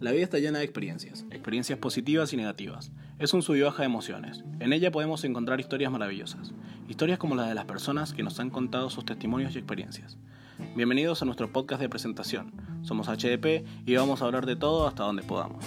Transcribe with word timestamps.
La 0.00 0.12
vida 0.12 0.22
está 0.22 0.38
llena 0.38 0.60
de 0.60 0.64
experiencias, 0.64 1.24
experiencias 1.32 1.76
positivas 1.80 2.32
y 2.32 2.36
negativas. 2.36 2.92
Es 3.18 3.34
un 3.34 3.42
sub 3.42 3.60
baja 3.60 3.82
de 3.82 3.86
emociones. 3.86 4.44
En 4.60 4.72
ella 4.72 4.92
podemos 4.92 5.24
encontrar 5.24 5.58
historias 5.58 5.90
maravillosas, 5.90 6.52
historias 6.88 7.18
como 7.18 7.34
las 7.34 7.48
de 7.48 7.56
las 7.56 7.64
personas 7.64 8.12
que 8.12 8.22
nos 8.22 8.38
han 8.38 8.50
contado 8.50 8.90
sus 8.90 9.04
testimonios 9.04 9.56
y 9.56 9.58
experiencias. 9.58 10.16
Bienvenidos 10.76 11.20
a 11.22 11.24
nuestro 11.24 11.52
podcast 11.52 11.82
de 11.82 11.88
presentación. 11.88 12.52
Somos 12.82 13.08
HDP 13.08 13.66
y 13.86 13.96
vamos 13.96 14.22
a 14.22 14.26
hablar 14.26 14.46
de 14.46 14.54
todo 14.54 14.86
hasta 14.86 15.02
donde 15.02 15.24
podamos. 15.24 15.64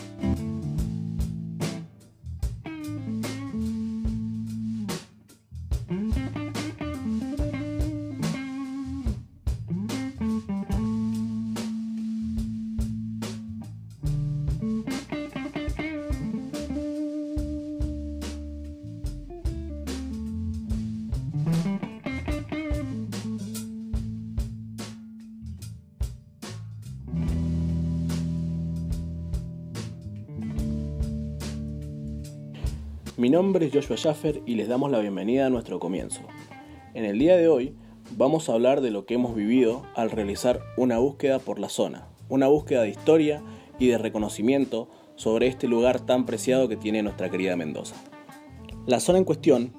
Mi 33.22 33.30
nombre 33.30 33.68
es 33.68 33.72
Joshua 33.72 33.98
Schaffer 33.98 34.42
y 34.48 34.56
les 34.56 34.68
damos 34.68 34.90
la 34.90 34.98
bienvenida 34.98 35.46
a 35.46 35.52
nuestro 35.52 35.80
comienzo. 35.80 36.22
En 36.96 37.06
el 37.06 37.20
día 37.20 37.38
de 37.38 37.50
hoy 37.50 37.76
vamos 38.18 38.50
a 38.50 38.54
hablar 38.54 38.82
de 38.82 38.90
lo 38.90 39.06
que 39.06 39.14
hemos 39.14 39.36
vivido 39.36 39.84
al 39.94 40.10
realizar 40.10 40.60
una 40.76 40.98
búsqueda 40.98 41.38
por 41.38 41.60
la 41.60 41.70
zona, 41.70 42.08
una 42.30 42.48
búsqueda 42.48 42.82
de 42.82 42.90
historia 42.90 43.44
y 43.78 43.90
de 43.90 44.00
reconocimiento 44.00 44.90
sobre 45.18 45.46
este 45.46 45.68
lugar 45.68 46.00
tan 46.00 46.26
preciado 46.26 46.68
que 46.68 46.78
tiene 46.78 47.04
nuestra 47.04 47.30
querida 47.30 47.56
Mendoza. 47.56 47.96
La 48.88 49.00
zona 49.00 49.20
en 49.20 49.26
cuestión 49.26 49.72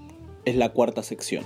es 0.45 0.55
la 0.55 0.69
cuarta 0.69 1.03
sección, 1.03 1.43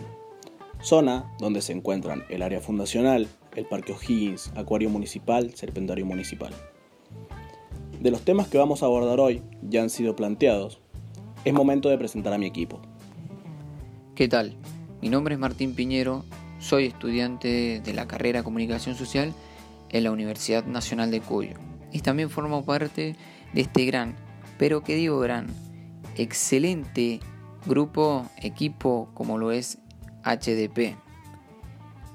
zona 0.83 1.35
donde 1.39 1.63
se 1.63 1.73
encuentran 1.73 2.25
el 2.29 2.43
área 2.43 2.61
fundacional, 2.61 3.27
el 3.55 3.65
Parque 3.65 3.93
O'Higgins, 3.93 4.53
Acuario 4.55 4.91
Municipal, 4.91 5.55
Serpentario 5.55 6.05
Municipal. 6.05 6.53
De 8.03 8.11
los 8.11 8.21
temas 8.21 8.49
que 8.49 8.59
vamos 8.59 8.83
a 8.83 8.87
abordar 8.87 9.19
hoy 9.19 9.41
ya 9.63 9.81
han 9.81 9.89
sido 9.89 10.15
planteados, 10.15 10.83
es 11.47 11.55
momento 11.55 11.89
de 11.89 11.97
presentar 11.97 12.33
a 12.33 12.39
mi 12.39 12.47
equipo. 12.47 12.81
¿Qué 14.17 14.27
tal? 14.27 14.57
Mi 15.01 15.09
nombre 15.09 15.35
es 15.35 15.41
Martín 15.41 15.77
Piñero, 15.77 16.25
soy 16.59 16.87
estudiante 16.87 17.81
de 17.85 17.95
la 17.95 18.09
carrera 18.09 18.43
Comunicación 18.43 18.97
Social 18.97 19.33
en 19.91 20.03
la 20.03 20.11
Universidad 20.11 20.65
Nacional 20.67 21.13
de 21.13 21.21
Cuyo 21.21 21.55
y 21.93 22.01
también 22.01 22.31
formo 22.31 22.65
parte 22.65 23.15
de 23.53 23.61
este 23.61 23.85
gran, 23.85 24.17
pero 24.59 24.83
que 24.83 24.97
digo 24.97 25.21
gran, 25.21 25.47
excelente 26.17 27.21
grupo, 27.65 28.27
equipo 28.43 29.09
como 29.15 29.39
lo 29.39 29.53
es 29.53 29.79
HDP. 30.25 30.97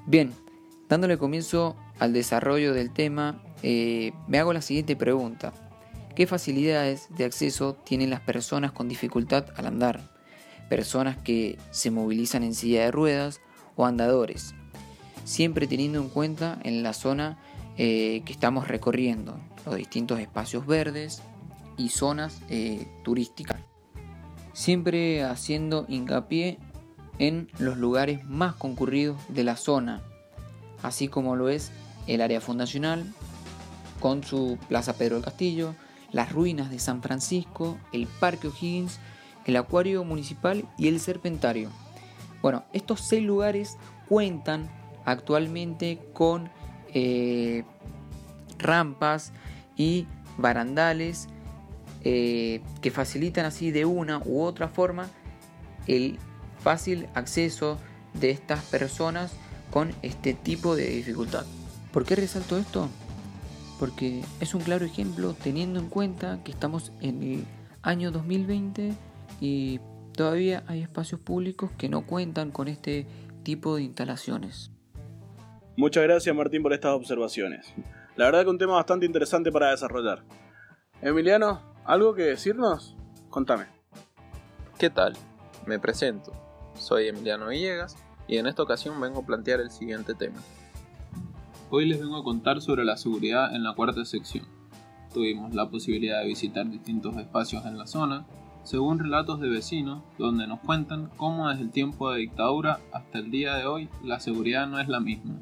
Bien, 0.06 0.30
dándole 0.90 1.16
comienzo 1.16 1.74
al 1.98 2.12
desarrollo 2.12 2.74
del 2.74 2.90
tema, 2.90 3.42
eh, 3.62 4.12
me 4.28 4.38
hago 4.38 4.52
la 4.52 4.60
siguiente 4.60 4.94
pregunta. 4.94 5.54
¿Qué 6.14 6.26
facilidades 6.26 7.08
de 7.16 7.24
acceso 7.24 7.74
tienen 7.84 8.10
las 8.10 8.20
personas 8.20 8.72
con 8.72 8.86
dificultad 8.86 9.46
al 9.56 9.66
andar? 9.66 10.00
Personas 10.68 11.16
que 11.16 11.58
se 11.70 11.90
movilizan 11.90 12.42
en 12.42 12.54
silla 12.54 12.84
de 12.84 12.90
ruedas 12.90 13.40
o 13.76 13.86
andadores. 13.86 14.54
Siempre 15.24 15.66
teniendo 15.66 16.00
en 16.00 16.10
cuenta 16.10 16.58
en 16.64 16.82
la 16.82 16.92
zona 16.92 17.38
eh, 17.78 18.20
que 18.26 18.32
estamos 18.32 18.68
recorriendo, 18.68 19.38
los 19.64 19.76
distintos 19.76 20.20
espacios 20.20 20.66
verdes 20.66 21.22
y 21.78 21.88
zonas 21.88 22.42
eh, 22.50 22.86
turísticas. 23.04 23.60
Siempre 24.52 25.24
haciendo 25.24 25.86
hincapié 25.88 26.58
en 27.18 27.48
los 27.58 27.78
lugares 27.78 28.22
más 28.26 28.54
concurridos 28.54 29.16
de 29.28 29.44
la 29.44 29.56
zona, 29.56 30.02
así 30.82 31.08
como 31.08 31.36
lo 31.36 31.48
es 31.48 31.72
el 32.06 32.20
área 32.20 32.42
fundacional, 32.42 33.14
con 33.98 34.22
su 34.24 34.58
Plaza 34.68 34.94
Pedro 34.94 35.14
del 35.14 35.24
Castillo, 35.24 35.74
las 36.12 36.32
ruinas 36.32 36.70
de 36.70 36.78
San 36.78 37.02
Francisco, 37.02 37.78
el 37.92 38.06
Parque 38.06 38.48
O'Higgins, 38.48 38.98
el 39.46 39.56
Acuario 39.56 40.04
Municipal 40.04 40.64
y 40.78 40.88
el 40.88 41.00
Serpentario. 41.00 41.70
Bueno, 42.42 42.64
estos 42.72 43.00
seis 43.00 43.22
lugares 43.22 43.76
cuentan 44.08 44.70
actualmente 45.04 45.98
con 46.12 46.50
eh, 46.94 47.64
rampas 48.58 49.32
y 49.76 50.06
barandales 50.38 51.28
eh, 52.04 52.60
que 52.80 52.90
facilitan 52.90 53.46
así 53.46 53.70
de 53.70 53.84
una 53.84 54.20
u 54.24 54.42
otra 54.42 54.68
forma 54.68 55.08
el 55.86 56.18
fácil 56.60 57.08
acceso 57.14 57.78
de 58.14 58.30
estas 58.30 58.62
personas 58.64 59.32
con 59.70 59.92
este 60.02 60.34
tipo 60.34 60.76
de 60.76 60.88
dificultad. 60.88 61.44
¿Por 61.92 62.04
qué 62.04 62.16
resalto 62.16 62.56
esto? 62.58 62.88
Porque 63.82 64.22
es 64.38 64.54
un 64.54 64.60
claro 64.60 64.84
ejemplo 64.84 65.34
teniendo 65.42 65.80
en 65.80 65.88
cuenta 65.88 66.38
que 66.44 66.52
estamos 66.52 66.92
en 67.00 67.20
el 67.20 67.44
año 67.82 68.12
2020 68.12 68.94
y 69.40 69.80
todavía 70.16 70.62
hay 70.68 70.82
espacios 70.82 71.20
públicos 71.20 71.68
que 71.76 71.88
no 71.88 72.06
cuentan 72.06 72.52
con 72.52 72.68
este 72.68 73.08
tipo 73.42 73.74
de 73.74 73.82
instalaciones. 73.82 74.70
Muchas 75.76 76.04
gracias 76.04 76.32
Martín 76.32 76.62
por 76.62 76.72
estas 76.72 76.92
observaciones. 76.92 77.74
La 78.14 78.26
verdad 78.26 78.44
que 78.44 78.50
un 78.50 78.58
tema 78.58 78.74
bastante 78.74 79.04
interesante 79.04 79.50
para 79.50 79.70
desarrollar. 79.70 80.22
Emiliano, 81.00 81.60
¿algo 81.84 82.14
que 82.14 82.22
decirnos? 82.22 82.96
Contame. 83.30 83.66
¿Qué 84.78 84.90
tal? 84.90 85.14
Me 85.66 85.80
presento. 85.80 86.32
Soy 86.74 87.08
Emiliano 87.08 87.48
Villegas 87.48 87.96
y 88.28 88.36
en 88.36 88.46
esta 88.46 88.62
ocasión 88.62 89.00
vengo 89.00 89.22
a 89.22 89.26
plantear 89.26 89.58
el 89.58 89.72
siguiente 89.72 90.14
tema. 90.14 90.38
Hoy 91.74 91.86
les 91.86 91.98
vengo 91.98 92.18
a 92.18 92.22
contar 92.22 92.60
sobre 92.60 92.84
la 92.84 92.98
seguridad 92.98 93.56
en 93.56 93.62
la 93.62 93.72
cuarta 93.72 94.04
sección. 94.04 94.44
Tuvimos 95.14 95.54
la 95.54 95.70
posibilidad 95.70 96.20
de 96.20 96.26
visitar 96.26 96.68
distintos 96.68 97.16
espacios 97.16 97.64
en 97.64 97.78
la 97.78 97.86
zona, 97.86 98.26
según 98.62 98.98
relatos 98.98 99.40
de 99.40 99.48
vecinos, 99.48 100.02
donde 100.18 100.46
nos 100.46 100.60
cuentan 100.60 101.08
cómo 101.16 101.48
desde 101.48 101.62
el 101.62 101.70
tiempo 101.70 102.12
de 102.12 102.18
dictadura 102.18 102.80
hasta 102.92 103.20
el 103.20 103.30
día 103.30 103.54
de 103.54 103.64
hoy 103.64 103.88
la 104.04 104.20
seguridad 104.20 104.66
no 104.66 104.80
es 104.80 104.88
la 104.88 105.00
misma. 105.00 105.40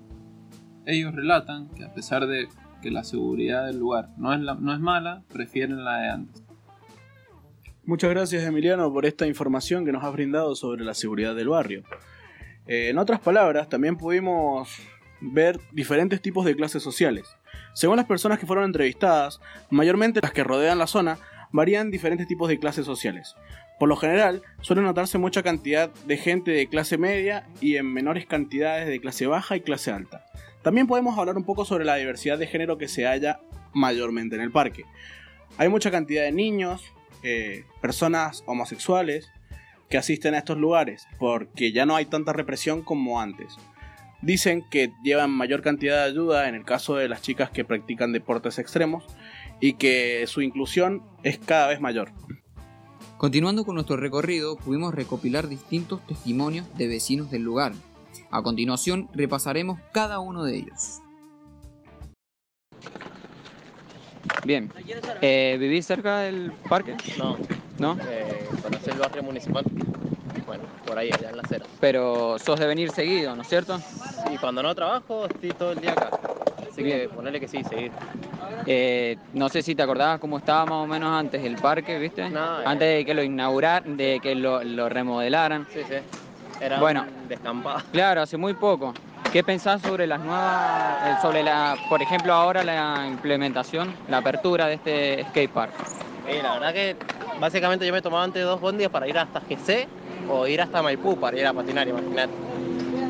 Ellos 0.86 1.16
relatan 1.16 1.68
que 1.70 1.82
a 1.82 1.92
pesar 1.92 2.28
de 2.28 2.46
que 2.80 2.92
la 2.92 3.02
seguridad 3.02 3.66
del 3.66 3.80
lugar 3.80 4.10
no 4.16 4.32
es, 4.32 4.38
no 4.38 4.72
es 4.72 4.78
mala, 4.78 5.24
prefieren 5.32 5.84
la 5.84 5.96
de 5.96 6.10
antes. 6.10 6.44
Muchas 7.84 8.10
gracias 8.10 8.44
Emiliano 8.44 8.92
por 8.92 9.04
esta 9.04 9.26
información 9.26 9.84
que 9.84 9.90
nos 9.90 10.04
has 10.04 10.12
brindado 10.12 10.54
sobre 10.54 10.84
la 10.84 10.94
seguridad 10.94 11.34
del 11.34 11.48
barrio. 11.48 11.82
Eh, 12.68 12.90
en 12.90 12.98
otras 12.98 13.18
palabras, 13.18 13.68
también 13.68 13.96
pudimos 13.96 14.80
ver 15.20 15.60
diferentes 15.72 16.20
tipos 16.20 16.44
de 16.44 16.56
clases 16.56 16.82
sociales. 16.82 17.26
Según 17.74 17.96
las 17.96 18.06
personas 18.06 18.38
que 18.38 18.46
fueron 18.46 18.64
entrevistadas, 18.64 19.40
mayormente 19.70 20.20
las 20.22 20.32
que 20.32 20.44
rodean 20.44 20.78
la 20.78 20.86
zona, 20.86 21.18
varían 21.52 21.90
diferentes 21.90 22.26
tipos 22.26 22.48
de 22.48 22.58
clases 22.58 22.86
sociales. 22.86 23.34
Por 23.78 23.88
lo 23.88 23.96
general, 23.96 24.42
suele 24.60 24.82
notarse 24.82 25.18
mucha 25.18 25.42
cantidad 25.42 25.90
de 26.06 26.16
gente 26.16 26.50
de 26.50 26.68
clase 26.68 26.98
media 26.98 27.48
y 27.60 27.76
en 27.76 27.92
menores 27.92 28.26
cantidades 28.26 28.86
de 28.86 29.00
clase 29.00 29.26
baja 29.26 29.56
y 29.56 29.62
clase 29.62 29.90
alta. 29.90 30.26
También 30.62 30.86
podemos 30.86 31.18
hablar 31.18 31.36
un 31.36 31.44
poco 31.44 31.64
sobre 31.64 31.86
la 31.86 31.96
diversidad 31.96 32.38
de 32.38 32.46
género 32.46 32.76
que 32.76 32.88
se 32.88 33.06
halla 33.06 33.40
mayormente 33.72 34.36
en 34.36 34.42
el 34.42 34.52
parque. 34.52 34.84
Hay 35.56 35.68
mucha 35.68 35.90
cantidad 35.90 36.22
de 36.22 36.32
niños, 36.32 36.92
eh, 37.22 37.64
personas 37.80 38.42
homosexuales 38.46 39.30
que 39.88 39.98
asisten 39.98 40.34
a 40.34 40.38
estos 40.38 40.58
lugares 40.58 41.06
porque 41.18 41.72
ya 41.72 41.86
no 41.86 41.96
hay 41.96 42.04
tanta 42.04 42.32
represión 42.32 42.82
como 42.82 43.20
antes. 43.20 43.56
Dicen 44.22 44.62
que 44.70 44.92
llevan 45.02 45.30
mayor 45.30 45.62
cantidad 45.62 46.04
de 46.04 46.10
ayuda 46.10 46.48
en 46.48 46.54
el 46.54 46.64
caso 46.64 46.96
de 46.96 47.08
las 47.08 47.22
chicas 47.22 47.50
que 47.50 47.64
practican 47.64 48.12
deportes 48.12 48.58
extremos 48.58 49.04
y 49.60 49.74
que 49.74 50.26
su 50.26 50.42
inclusión 50.42 51.02
es 51.22 51.38
cada 51.38 51.68
vez 51.68 51.80
mayor. 51.80 52.12
Continuando 53.16 53.64
con 53.64 53.74
nuestro 53.74 53.96
recorrido, 53.96 54.56
pudimos 54.56 54.94
recopilar 54.94 55.48
distintos 55.48 56.06
testimonios 56.06 56.66
de 56.76 56.88
vecinos 56.88 57.30
del 57.30 57.42
lugar. 57.42 57.72
A 58.30 58.42
continuación, 58.42 59.08
repasaremos 59.14 59.80
cada 59.92 60.20
uno 60.20 60.44
de 60.44 60.56
ellos. 60.56 61.00
Bien, 64.44 64.70
eh, 65.20 65.56
¿vivís 65.58 65.86
cerca 65.86 66.20
del 66.20 66.52
parque? 66.68 66.96
No. 67.18 67.36
¿No? 67.78 67.98
Eh, 68.08 68.46
el 68.86 68.98
barrio 68.98 69.22
municipal 69.22 69.64
bueno, 70.50 70.64
por 70.84 70.98
ahí, 70.98 71.12
allá 71.12 71.30
en 71.30 71.36
la 71.36 71.42
acera. 71.42 71.64
Pero 71.78 72.36
sos 72.40 72.58
de 72.58 72.66
venir 72.66 72.90
seguido, 72.90 73.36
¿no 73.36 73.42
es 73.42 73.48
cierto? 73.48 73.78
Sí, 73.78 74.36
cuando 74.40 74.64
no 74.64 74.74
trabajo 74.74 75.26
estoy 75.26 75.52
todo 75.52 75.70
el 75.70 75.80
día 75.80 75.92
acá. 75.92 76.10
Así 76.68 76.82
que 76.82 77.08
ponerle 77.08 77.38
que 77.38 77.46
sí, 77.46 77.62
seguir. 77.62 77.92
Eh, 78.66 79.16
no 79.32 79.48
sé 79.48 79.62
si 79.62 79.76
te 79.76 79.82
acordabas 79.84 80.18
cómo 80.18 80.38
estaba 80.38 80.66
más 80.66 80.82
o 80.82 80.86
menos 80.88 81.08
antes 81.08 81.44
el 81.44 81.56
parque, 81.58 82.00
¿viste? 82.00 82.28
No, 82.30 82.56
antes 82.66 82.96
de 82.96 83.04
que 83.04 83.14
lo 83.14 83.22
inauguraran, 83.22 83.96
de 83.96 84.18
que 84.20 84.34
lo, 84.34 84.88
remodelaran. 84.88 85.68
Sí, 85.72 85.84
sí. 85.84 85.94
Era 86.58 86.80
bueno, 86.80 87.06
descampado. 87.28 87.80
Claro, 87.92 88.22
hace 88.22 88.36
muy 88.36 88.54
poco. 88.54 88.96
¿Qué 89.30 89.44
pensás 89.44 89.82
sobre 89.82 90.08
las 90.08 90.18
nuevas, 90.18 90.98
eh, 91.06 91.22
sobre 91.22 91.44
la, 91.44 91.78
por 91.88 92.02
ejemplo, 92.02 92.32
ahora 92.32 92.64
la 92.64 93.06
implementación, 93.08 93.96
la 94.08 94.16
apertura 94.16 94.66
de 94.66 94.74
este 94.74 95.24
skatepark? 95.28 95.72
Eh, 96.26 96.42
la 96.42 96.54
verdad 96.54 96.72
que 96.72 96.96
básicamente 97.38 97.86
yo 97.86 97.92
me 97.92 98.02
tomaba 98.02 98.24
antes 98.24 98.42
dos 98.42 98.60
bondis 98.60 98.88
para 98.88 99.06
ir 99.06 99.16
hasta 99.16 99.40
GC 99.40 99.99
o 100.30 100.46
ir 100.46 100.60
hasta 100.60 100.82
Maipú 100.82 101.16
para 101.18 101.36
ir 101.38 101.46
a 101.46 101.52
patinar, 101.52 101.86
imagínate. 101.88 102.32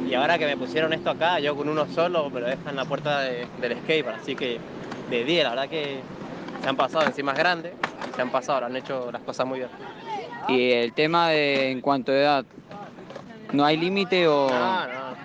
Y 0.09 0.15
ahora 0.15 0.39
que 0.39 0.47
me 0.47 0.57
pusieron 0.57 0.93
esto 0.93 1.11
acá, 1.11 1.39
yo 1.39 1.55
con 1.55 1.69
uno 1.69 1.87
solo 1.87 2.31
me 2.31 2.41
lo 2.41 2.47
dejan 2.47 2.69
en 2.71 2.77
la 2.77 2.85
puerta 2.85 3.21
de- 3.21 3.47
del 3.61 3.77
skatepark, 3.79 4.17
así 4.21 4.35
que 4.35 4.59
de 5.11 5.25
10, 5.25 5.45
la 5.45 5.51
verdad 5.51 5.69
que 5.69 6.03
se 6.63 6.69
han 6.69 6.77
pasado 6.77 7.07
encima 7.07 7.33
es 7.33 7.39
grande 7.39 7.75
y 8.09 8.13
se 8.15 8.23
han 8.23 8.31
pasado, 8.31 8.65
han 8.65 8.77
hecho 8.77 9.13
las 9.13 9.23
cosas 9.23 9.47
muy 9.47 9.59
bien. 9.59 9.71
Y 10.49 10.73
el 10.73 10.93
tema 10.93 11.31
de 11.31 11.71
en 11.71 11.81
cuanto 11.81 12.13
a 12.13 12.17
edad, 12.17 12.45
¿no 13.53 13.65
hay 13.65 13.77
límite 13.77 14.27
o 14.27 14.51
No, 14.51 14.87
no. 14.87 15.17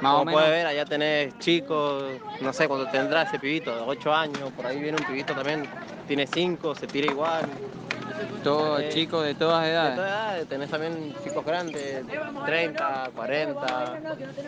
más 0.00 0.12
Como 0.12 0.30
puedes 0.32 0.50
ver, 0.50 0.66
allá 0.66 0.84
tenés 0.84 1.38
chicos, 1.38 2.20
no 2.40 2.52
sé 2.52 2.68
cuánto 2.68 2.86
tendrá 2.88 3.22
ese 3.22 3.38
pibito, 3.38 3.74
de 3.74 3.82
8 3.82 4.12
años, 4.12 4.52
por 4.52 4.66
ahí 4.66 4.80
viene 4.80 4.98
un 4.98 5.04
pibito 5.04 5.34
también, 5.34 5.66
tiene 6.06 6.26
5, 6.26 6.74
se 6.74 6.86
tira 6.86 7.06
igual. 7.06 7.46
Todo 8.42 8.78
Eh, 8.78 8.88
chico 8.90 9.22
de 9.22 9.34
todas 9.34 9.64
De 9.64 9.70
edades. 9.72 9.96
toda 9.96 10.36
edad, 10.38 10.46
tenés 10.46 10.70
también 10.70 11.14
chicos 11.24 11.44
grandes, 11.44 12.04
30, 12.44 13.10
40, 13.14 13.98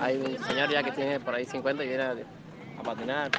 hay 0.01 0.17
un 0.17 0.39
señor 0.45 0.71
ya 0.71 0.83
que 0.83 0.93
tiene 0.93 1.21
por 1.21 1.35
ahí 1.35 1.45
50 1.47 1.85
y 1.85 1.89
viene 1.89 2.03
a, 2.03 2.11
a 2.13 2.83
patinar. 2.85 3.31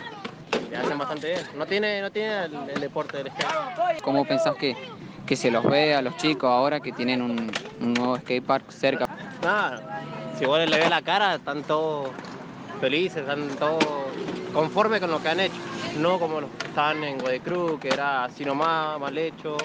Le 0.70 0.78
hacen 0.78 0.98
bastante 0.98 1.28
bien. 1.28 1.44
No 1.56 1.66
tiene, 1.66 2.02
no 2.02 2.12
tiene 2.12 2.46
el, 2.46 2.70
el 2.70 2.80
deporte 2.82 3.18
del 3.18 3.32
skate. 3.32 4.02
¿Cómo 4.04 4.26
pensás 4.26 4.56
que, 4.56 4.76
que 5.26 5.36
se 5.36 5.50
los 5.50 5.64
ve 5.64 5.96
a 5.96 6.02
los 6.02 6.16
chicos 6.18 6.50
ahora 6.50 6.80
que 6.80 6.92
tienen 6.92 7.22
un, 7.22 7.56
un 7.80 7.94
nuevo 7.94 8.18
skatepark 8.18 8.72
cerca? 8.72 9.06
Nada, 9.42 10.02
si 10.38 10.46
vos 10.46 10.60
le 10.60 10.78
ves 10.78 10.90
la 10.90 11.02
cara, 11.02 11.36
están 11.36 11.64
todos 11.64 12.12
felices, 12.82 13.18
están 13.22 13.56
todos 13.58 13.84
conformes 14.54 15.00
con 15.00 15.10
lo 15.12 15.22
que 15.22 15.30
han 15.30 15.40
hecho. 15.40 15.56
No 15.98 16.20
como 16.20 16.42
los 16.42 16.50
que 16.52 16.68
estaban 16.68 17.04
en 17.04 17.20
Guadicruz, 17.20 17.80
que 17.80 17.92
era 17.94 18.26
así 18.26 18.46
nomás, 18.46 19.00
mal 19.00 19.18
hecho. 19.18 19.58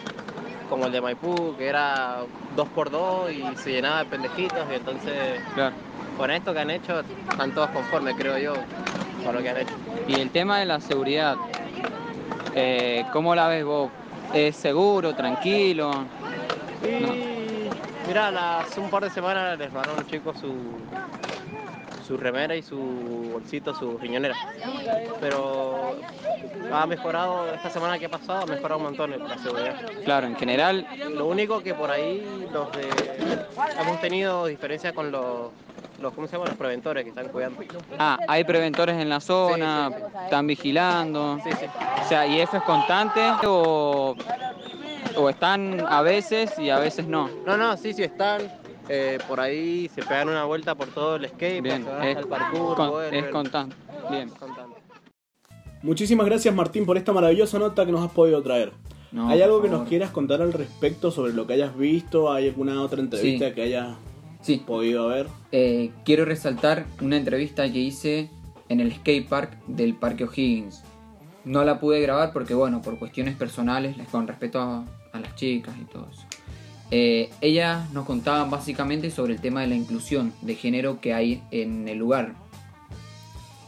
Como 0.69 0.87
el 0.87 0.93
de 0.93 1.01
Maipú, 1.01 1.55
que 1.57 1.67
era 1.67 2.21
2x2 2.57 3.33
y 3.33 3.57
se 3.57 3.71
llenaba 3.73 4.01
de 4.01 4.07
pendejitos. 4.07 4.67
Y 4.71 4.75
entonces, 4.75 5.41
Claro. 5.55 5.75
con 6.17 6.31
esto 6.31 6.53
que 6.53 6.61
han 6.61 6.71
hecho, 6.71 7.01
están 7.01 7.53
todos 7.55 7.69
conformes, 7.71 8.15
creo 8.17 8.39
yo, 8.39 8.55
con 9.25 9.35
lo 9.35 9.43
que 9.43 9.51
han 9.51 9.59
hecho. 9.59 9.73
Y 10.09 10.17
el 10.17 10.31
tema 10.31 10.59
de 10.59 10.67
la 10.67 10.81
seguridad, 10.81 11.37
eh, 12.55 13.05
¿cómo 13.13 13.35
la 13.35 13.49
ves 13.49 13.65
vos? 13.65 13.91
¿Es 14.33 14.57
seguro, 14.57 15.15
tranquilo? 15.15 16.05
Y 16.83 17.71
mira, 18.07 18.61
hace 18.61 18.81
un 18.81 18.91
par 18.91 19.05
de 19.05 19.11
semanas 19.11 19.59
les 19.59 19.73
robaron 19.73 19.97
a 19.97 19.99
un 20.01 20.07
chico 20.07 20.35
su, 20.35 20.81
su 22.07 22.17
remera 22.17 22.55
y 22.55 22.63
su 22.63 22.77
bolsito, 23.33 23.75
su 23.75 23.99
riñonera. 23.99 24.35
Pero 25.21 25.97
ha 26.73 26.87
mejorado, 26.87 27.53
esta 27.55 27.71
semana 27.71 27.99
que 27.99 28.07
ha 28.07 28.11
pasado, 28.11 28.43
ha 28.43 28.47
mejorado 28.47 28.77
un 28.79 28.85
montón 28.85 29.11
la 29.11 29.39
seguridad. 29.39 29.77
Claro, 30.05 30.27
en 30.27 30.37
general, 30.37 30.87
Lo 31.15 31.27
único 31.27 31.63
que 31.63 31.75
por 31.75 31.91
ahí 31.91 32.47
los 32.53 32.71
de, 32.73 32.89
hemos 33.81 34.01
tenido 34.01 34.47
diferencia 34.47 34.93
con 34.93 35.11
los, 35.11 35.51
los, 36.01 36.13
¿cómo 36.15 36.27
se 36.27 36.35
llama? 36.37 36.47
los 36.47 36.57
preventores 36.57 37.05
que 37.05 37.11
están 37.11 37.29
cuidando. 37.29 37.61
ah, 37.99 38.19
hay 38.29 38.45
preventores 38.45 38.97
en 39.01 39.09
la 39.09 39.21
zona, 39.21 39.91
Sí, 39.91 40.03
están 40.25 40.47
vigilando. 40.47 41.39
Sí, 41.45 41.51
sí. 41.59 41.67
O 42.05 42.09
sea, 42.09 42.27
¿y 42.27 42.41
eso 42.41 42.57
es 42.59 42.63
constante 42.65 43.21
o, 43.47 44.15
o 45.17 45.31
están 45.31 45.85
a 45.89 46.03
veces 46.03 46.59
y 46.59 46.71
a 46.71 46.79
veces 46.79 47.07
no? 47.07 47.31
No, 47.47 47.57
no, 47.57 47.77
sí, 47.77 47.95
sí 47.95 48.03
están. 48.03 48.43
Eh, 48.89 49.19
por 49.27 49.41
ahí 49.41 49.89
se 49.95 50.03
pegan 50.03 50.29
una 50.29 50.45
vuelta 50.45 50.75
por 50.75 50.89
todo 50.89 51.17
el 51.17 51.29
skate, 51.29 51.63
Bien, 51.63 51.83
es, 51.83 51.89
hasta 51.89 52.11
el 52.21 52.27
parkour, 52.29 52.77
con- 52.77 52.91
vuelven. 52.91 53.25
es 53.25 53.31
constante. 53.31 53.77
Bien. 54.11 54.29
Constante. 54.29 54.81
Muchísimas 55.83 56.27
gracias 56.27 56.55
Martín 56.55 56.87
por 56.87 56.97
esta 56.97 57.13
maravillosa 57.13 57.59
nota 57.59 57.85
que 57.85 57.93
nos 57.93 58.05
has 58.05 58.13
podido 58.13 58.43
traer. 58.43 58.73
No, 59.13 59.29
¿Hay 59.29 59.43
algo 59.43 59.63
que 59.63 59.69
nos 59.69 59.87
quieras 59.89 60.11
contar 60.11 60.43
al 60.43 60.53
respecto 60.53 61.11
sobre 61.11 61.33
lo 61.33 61.47
que 61.47 61.53
hayas 61.53 61.77
visto? 61.77 62.33
¿Hay 62.33 62.49
alguna 62.49 62.81
otra 62.83 63.01
entrevista 63.01 63.49
Sí. 63.49 63.55
que 63.55 63.63
hayas 63.63 63.97
Sí, 64.41 64.63
podido 64.67 65.07
ver? 65.09 65.29
eh, 65.53 65.91
quiero 66.05 66.25
resaltar 66.25 66.87
una 67.01 67.17
entrevista 67.17 67.71
que 67.71 67.79
hice 67.79 68.31
en 68.69 68.81
el 68.81 68.93
skatepark 68.93 69.65
del 69.67 69.95
Parque 69.95 70.25
O'Higgins. 70.25 70.83
No 71.45 71.63
la 71.65 71.79
pude 71.79 72.01
grabar 72.01 72.33
porque, 72.33 72.55
bueno, 72.55 72.81
por 72.83 72.99
cuestiones 72.99 73.37
personales 73.37 73.97
con 74.11 74.27
respecto 74.27 74.59
a, 74.61 74.85
a 75.13 75.21
las 75.21 75.37
chicas 75.37 75.75
y 75.81 75.85
todo 75.85 76.09
eso. 76.11 76.24
Eh, 76.97 77.31
ellas 77.41 77.91
nos 77.93 78.07
contaban 78.07 78.51
básicamente 78.51 79.11
sobre 79.11 79.33
el 79.35 79.41
tema 79.41 79.63
de 79.63 79.67
la 79.67 79.75
inclusión 79.75 80.33
de 80.43 80.55
género 80.55 81.01
que 81.01 81.13
hay 81.13 81.43
en 81.51 81.89
el 81.89 81.99
lugar. 81.99 82.35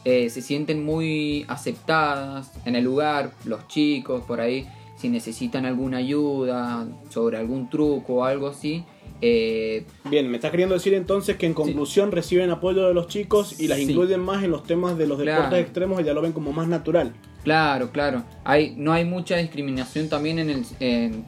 Eh, 0.04 0.30
se 0.30 0.42
sienten 0.42 0.84
muy 0.84 1.44
aceptadas 1.48 2.52
en 2.66 2.76
el 2.76 2.84
lugar, 2.84 3.32
los 3.44 3.66
chicos 3.66 4.22
por 4.24 4.40
ahí, 4.40 4.68
si 4.96 5.08
necesitan 5.08 5.66
alguna 5.66 5.96
ayuda 5.96 6.86
sobre 7.08 7.38
algún 7.38 7.68
truco 7.68 8.14
o 8.14 8.24
algo 8.24 8.46
así. 8.46 8.84
eh, 9.22 9.84
Bien, 10.04 10.30
me 10.30 10.36
estás 10.36 10.50
queriendo 10.52 10.74
decir 10.76 10.94
entonces 10.94 11.36
que 11.36 11.46
en 11.46 11.54
conclusión 11.54 12.12
reciben 12.12 12.50
apoyo 12.50 12.86
de 12.86 12.94
los 12.94 13.08
chicos 13.08 13.58
y 13.58 13.66
las 13.66 13.78
Sí. 13.78 13.84
incluyen 13.90 14.20
más 14.20 14.44
en 14.44 14.50
los 14.52 14.62
temas 14.62 14.96
de 14.98 15.06
los 15.08 15.18
Claro. 15.20 15.42
deportes 15.42 15.64
extremos 15.64 16.00
y 16.00 16.04
ya 16.04 16.12
lo 16.12 16.20
ven 16.22 16.32
como 16.32 16.52
más 16.52 16.68
natural. 16.68 17.12
Claro, 17.42 17.90
claro. 17.90 18.22
Hay, 18.44 18.74
no 18.76 18.92
hay 18.92 19.04
mucha 19.04 19.36
discriminación 19.38 20.08
también 20.08 20.38
en 20.38 20.50
el... 20.50 20.64
en- 20.78 21.24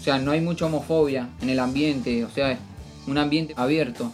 o 0.00 0.02
sea, 0.02 0.18
no 0.18 0.30
hay 0.30 0.40
mucha 0.40 0.64
homofobia 0.66 1.28
en 1.42 1.50
el 1.50 1.58
ambiente. 1.60 2.24
O 2.24 2.30
sea, 2.30 2.52
es 2.52 2.58
un 3.06 3.18
ambiente 3.18 3.52
abierto. 3.56 4.10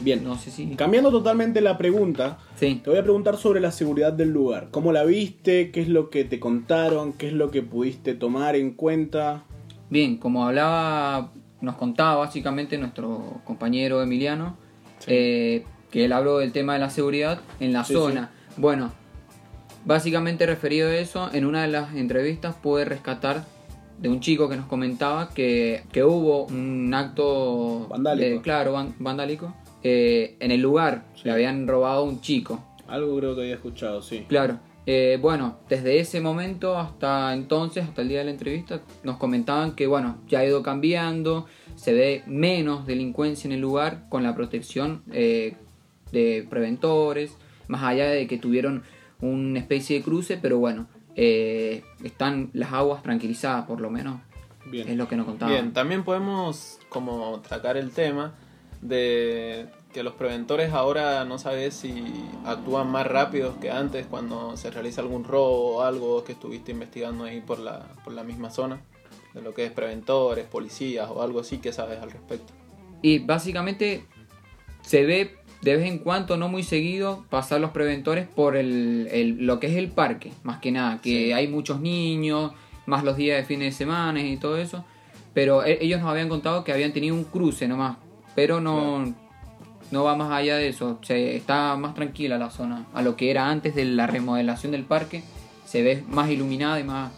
Bien, 0.00 0.24
No 0.24 0.38
sé 0.38 0.50
si... 0.50 0.66
cambiando 0.76 1.10
totalmente 1.10 1.60
la 1.60 1.76
pregunta, 1.76 2.38
Sí. 2.56 2.80
te 2.82 2.88
voy 2.88 2.98
a 2.98 3.02
preguntar 3.02 3.36
sobre 3.36 3.60
la 3.60 3.70
seguridad 3.70 4.14
del 4.14 4.30
lugar. 4.30 4.68
¿Cómo 4.70 4.92
la 4.92 5.04
viste? 5.04 5.70
¿Qué 5.72 5.82
es 5.82 5.88
lo 5.88 6.08
que 6.08 6.24
te 6.24 6.40
contaron? 6.40 7.12
¿Qué 7.12 7.26
es 7.28 7.34
lo 7.34 7.50
que 7.50 7.60
pudiste 7.60 8.14
tomar 8.14 8.56
en 8.56 8.70
cuenta? 8.72 9.42
Bien, 9.90 10.16
como 10.16 10.46
hablaba, 10.46 11.32
nos 11.60 11.76
contaba 11.76 12.14
básicamente 12.16 12.78
nuestro 12.78 13.42
compañero 13.44 14.02
Emiliano, 14.02 14.56
eh, 15.06 15.64
que 15.90 16.06
él 16.06 16.12
habló 16.14 16.38
del 16.38 16.52
tema 16.52 16.72
de 16.72 16.78
la 16.78 16.88
seguridad 16.88 17.40
en 17.60 17.74
la 17.74 17.84
Sí, 17.84 17.92
zona. 17.92 18.30
Bueno, 18.56 18.92
básicamente 19.84 20.46
referido 20.46 20.88
a 20.88 20.94
eso, 20.96 21.28
en 21.34 21.44
una 21.44 21.60
de 21.62 21.68
las 21.68 21.94
entrevistas 21.94 22.54
pude 22.54 22.86
rescatar 22.86 23.44
de 24.00 24.08
un 24.08 24.20
chico 24.20 24.48
que 24.48 24.56
nos 24.56 24.66
comentaba 24.66 25.28
que, 25.30 25.82
que 25.92 26.02
hubo 26.02 26.46
un 26.46 26.92
acto 26.94 27.86
Vandálico. 27.88 28.28
de- 28.36 28.40
claro, 28.40 28.72
van- 28.72 28.94
vandálico 28.98 29.54
eh, 29.82 30.36
en 30.40 30.50
el 30.50 30.60
lugar. 30.60 31.04
Sí. 31.14 31.22
Le 31.24 31.32
habían 31.32 31.66
robado 31.68 32.00
a 32.00 32.02
un 32.04 32.20
chico. 32.20 32.64
Algo 32.88 33.16
creo 33.18 33.34
que 33.36 33.42
había 33.42 33.54
escuchado, 33.54 34.02
sí. 34.02 34.24
Claro. 34.28 34.58
Eh, 34.86 35.18
bueno, 35.20 35.58
desde 35.68 36.00
ese 36.00 36.20
momento 36.20 36.76
hasta 36.78 37.32
entonces, 37.34 37.84
hasta 37.84 38.00
el 38.02 38.08
día 38.08 38.18
de 38.20 38.24
la 38.24 38.30
entrevista, 38.30 38.80
nos 39.04 39.18
comentaban 39.18 39.76
que 39.76 39.86
bueno, 39.86 40.16
ya 40.28 40.40
ha 40.40 40.46
ido 40.46 40.62
cambiando, 40.62 41.46
se 41.76 41.92
ve 41.92 42.22
menos 42.26 42.86
delincuencia 42.86 43.46
en 43.46 43.52
el 43.52 43.60
lugar 43.60 44.06
con 44.08 44.22
la 44.22 44.34
protección 44.34 45.02
eh, 45.12 45.54
de 46.12 46.46
preventores, 46.48 47.36
más 47.68 47.82
allá 47.84 48.08
de 48.08 48.26
que 48.26 48.38
tuvieron 48.38 48.82
una 49.20 49.58
especie 49.60 49.98
de 49.98 50.02
cruce, 50.02 50.38
pero 50.40 50.58
bueno, 50.58 50.86
eh, 51.22 51.84
están 52.02 52.48
las 52.54 52.72
aguas 52.72 53.02
tranquilizadas 53.02 53.66
por 53.66 53.82
lo 53.82 53.90
menos, 53.90 54.22
Bien. 54.64 54.88
es 54.88 54.96
lo 54.96 55.06
que 55.06 55.16
nos 55.16 55.26
contaban. 55.26 55.52
Bien, 55.52 55.72
también 55.74 56.02
podemos 56.02 56.78
como 56.88 57.40
tratar 57.40 57.76
el 57.76 57.90
tema 57.90 58.32
de 58.80 59.66
que 59.92 60.02
los 60.02 60.14
preventores 60.14 60.72
ahora 60.72 61.26
no 61.26 61.36
sabes 61.36 61.74
si 61.74 62.02
actúan 62.46 62.90
más 62.90 63.06
rápidos 63.06 63.58
que 63.58 63.70
antes 63.70 64.06
cuando 64.06 64.56
se 64.56 64.70
realiza 64.70 65.02
algún 65.02 65.24
robo 65.24 65.76
o 65.76 65.82
algo 65.82 66.24
que 66.24 66.32
estuviste 66.32 66.72
investigando 66.72 67.24
ahí 67.24 67.42
por 67.42 67.58
la, 67.58 67.86
por 68.02 68.14
la 68.14 68.24
misma 68.24 68.48
zona, 68.48 68.80
de 69.34 69.42
lo 69.42 69.52
que 69.52 69.66
es 69.66 69.72
preventores, 69.72 70.46
policías 70.46 71.10
o 71.10 71.20
algo 71.20 71.40
así 71.40 71.58
que 71.58 71.74
sabes 71.74 72.00
al 72.00 72.12
respecto. 72.12 72.54
Y 73.02 73.18
básicamente 73.18 74.06
se 74.80 75.04
ve 75.04 75.36
de 75.62 75.76
vez 75.76 75.86
en 75.86 75.98
cuando, 75.98 76.36
no 76.36 76.48
muy 76.48 76.62
seguido, 76.62 77.24
pasar 77.30 77.60
los 77.60 77.70
preventores 77.70 78.26
por 78.26 78.56
el, 78.56 79.08
el- 79.12 79.46
lo 79.46 79.60
que 79.60 79.66
es 79.66 79.76
el 79.76 79.88
parque, 79.88 80.32
más 80.42 80.58
que 80.60 80.72
nada, 80.72 81.00
que 81.02 81.26
Sí. 81.26 81.32
hay 81.32 81.48
muchos 81.48 81.80
niños, 81.80 82.52
más 82.86 83.04
los 83.04 83.16
días 83.16 83.36
de 83.38 83.44
fines 83.44 83.74
de 83.74 83.78
semana 83.78 84.22
y 84.22 84.36
todo 84.38 84.56
eso. 84.56 84.84
Pero 85.34 85.64
e- 85.64 85.78
ellos 85.82 86.00
nos 86.00 86.10
habían 86.10 86.28
contado 86.28 86.64
que 86.64 86.72
habían 86.72 86.92
tenido 86.92 87.14
un 87.14 87.24
cruce 87.24 87.68
nomás, 87.68 87.96
pero 88.34 88.60
no, 88.60 89.14
no 89.90 90.04
va 90.04 90.16
más 90.16 90.32
allá 90.32 90.56
de 90.56 90.68
eso. 90.68 90.98
Se, 91.02 91.36
está 91.36 91.76
más 91.76 91.94
tranquila 91.94 92.38
la 92.38 92.50
zona, 92.50 92.86
a 92.94 93.02
lo 93.02 93.16
que 93.16 93.30
era 93.30 93.48
antes 93.50 93.74
de 93.74 93.84
la 93.84 94.06
remodelación 94.06 94.72
del 94.72 94.84
parque, 94.84 95.22
se 95.66 95.82
ve 95.82 96.02
más 96.08 96.30
iluminada 96.30 96.80
y 96.80 96.84
más... 96.84 97.12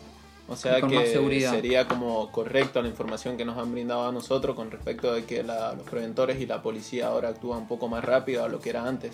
O 0.53 0.57
sea 0.57 0.81
Con 0.81 0.93
más 0.95 1.05
que 1.05 1.13
seguridad. 1.13 1.51
sería 1.53 1.89
como 1.89 2.31
correcto 2.31 2.83
la 2.83 2.89
información 2.89 3.37
que 3.37 3.45
nos 3.45 3.57
han 3.57 3.73
brindado 3.73 4.07
a 4.07 4.13
nosotros 4.13 4.55
con 4.55 4.71
respecto 4.71 5.13
de 5.13 5.25
que 5.25 5.43
la- 5.43 5.73
los 5.73 5.89
preventores 5.89 6.41
y 6.41 6.47
la 6.47 6.61
policía 6.63 7.07
ahora 7.09 7.31
actúan 7.31 7.61
un 7.61 7.69
poco 7.69 7.89
más 7.89 8.05
rápido 8.05 8.45
a 8.45 8.49
lo 8.49 8.61
que 8.61 8.71
era 8.71 8.87
antes. 8.87 9.13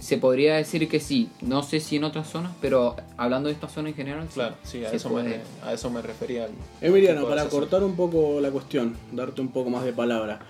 Se 0.00 0.16
podría 0.16 0.56
decir 0.56 0.88
que 0.88 0.98
sí, 0.98 1.28
no 1.42 1.62
sé 1.62 1.78
si 1.78 1.96
en 1.96 2.04
otras 2.04 2.26
zonas, 2.26 2.52
pero 2.60 2.96
hablando 3.18 3.48
de 3.48 3.54
esta 3.54 3.68
zona 3.68 3.90
en 3.90 3.94
general, 3.94 4.26
sí. 4.28 4.34
Claro, 4.34 4.54
sí, 4.62 4.82
a, 4.84 4.90
eso, 4.90 5.10
puede. 5.10 5.28
me, 5.28 5.68
a 5.68 5.74
eso 5.74 5.90
me 5.90 6.00
refería. 6.00 6.48
Emiliano, 6.80 7.28
para 7.28 7.44
cortar 7.50 7.84
un 7.84 7.94
poco 7.96 8.40
la 8.40 8.50
cuestión, 8.50 8.96
darte 9.12 9.42
un 9.42 9.48
poco 9.48 9.68
más 9.68 9.84
de 9.84 9.92
palabra. 9.92 10.40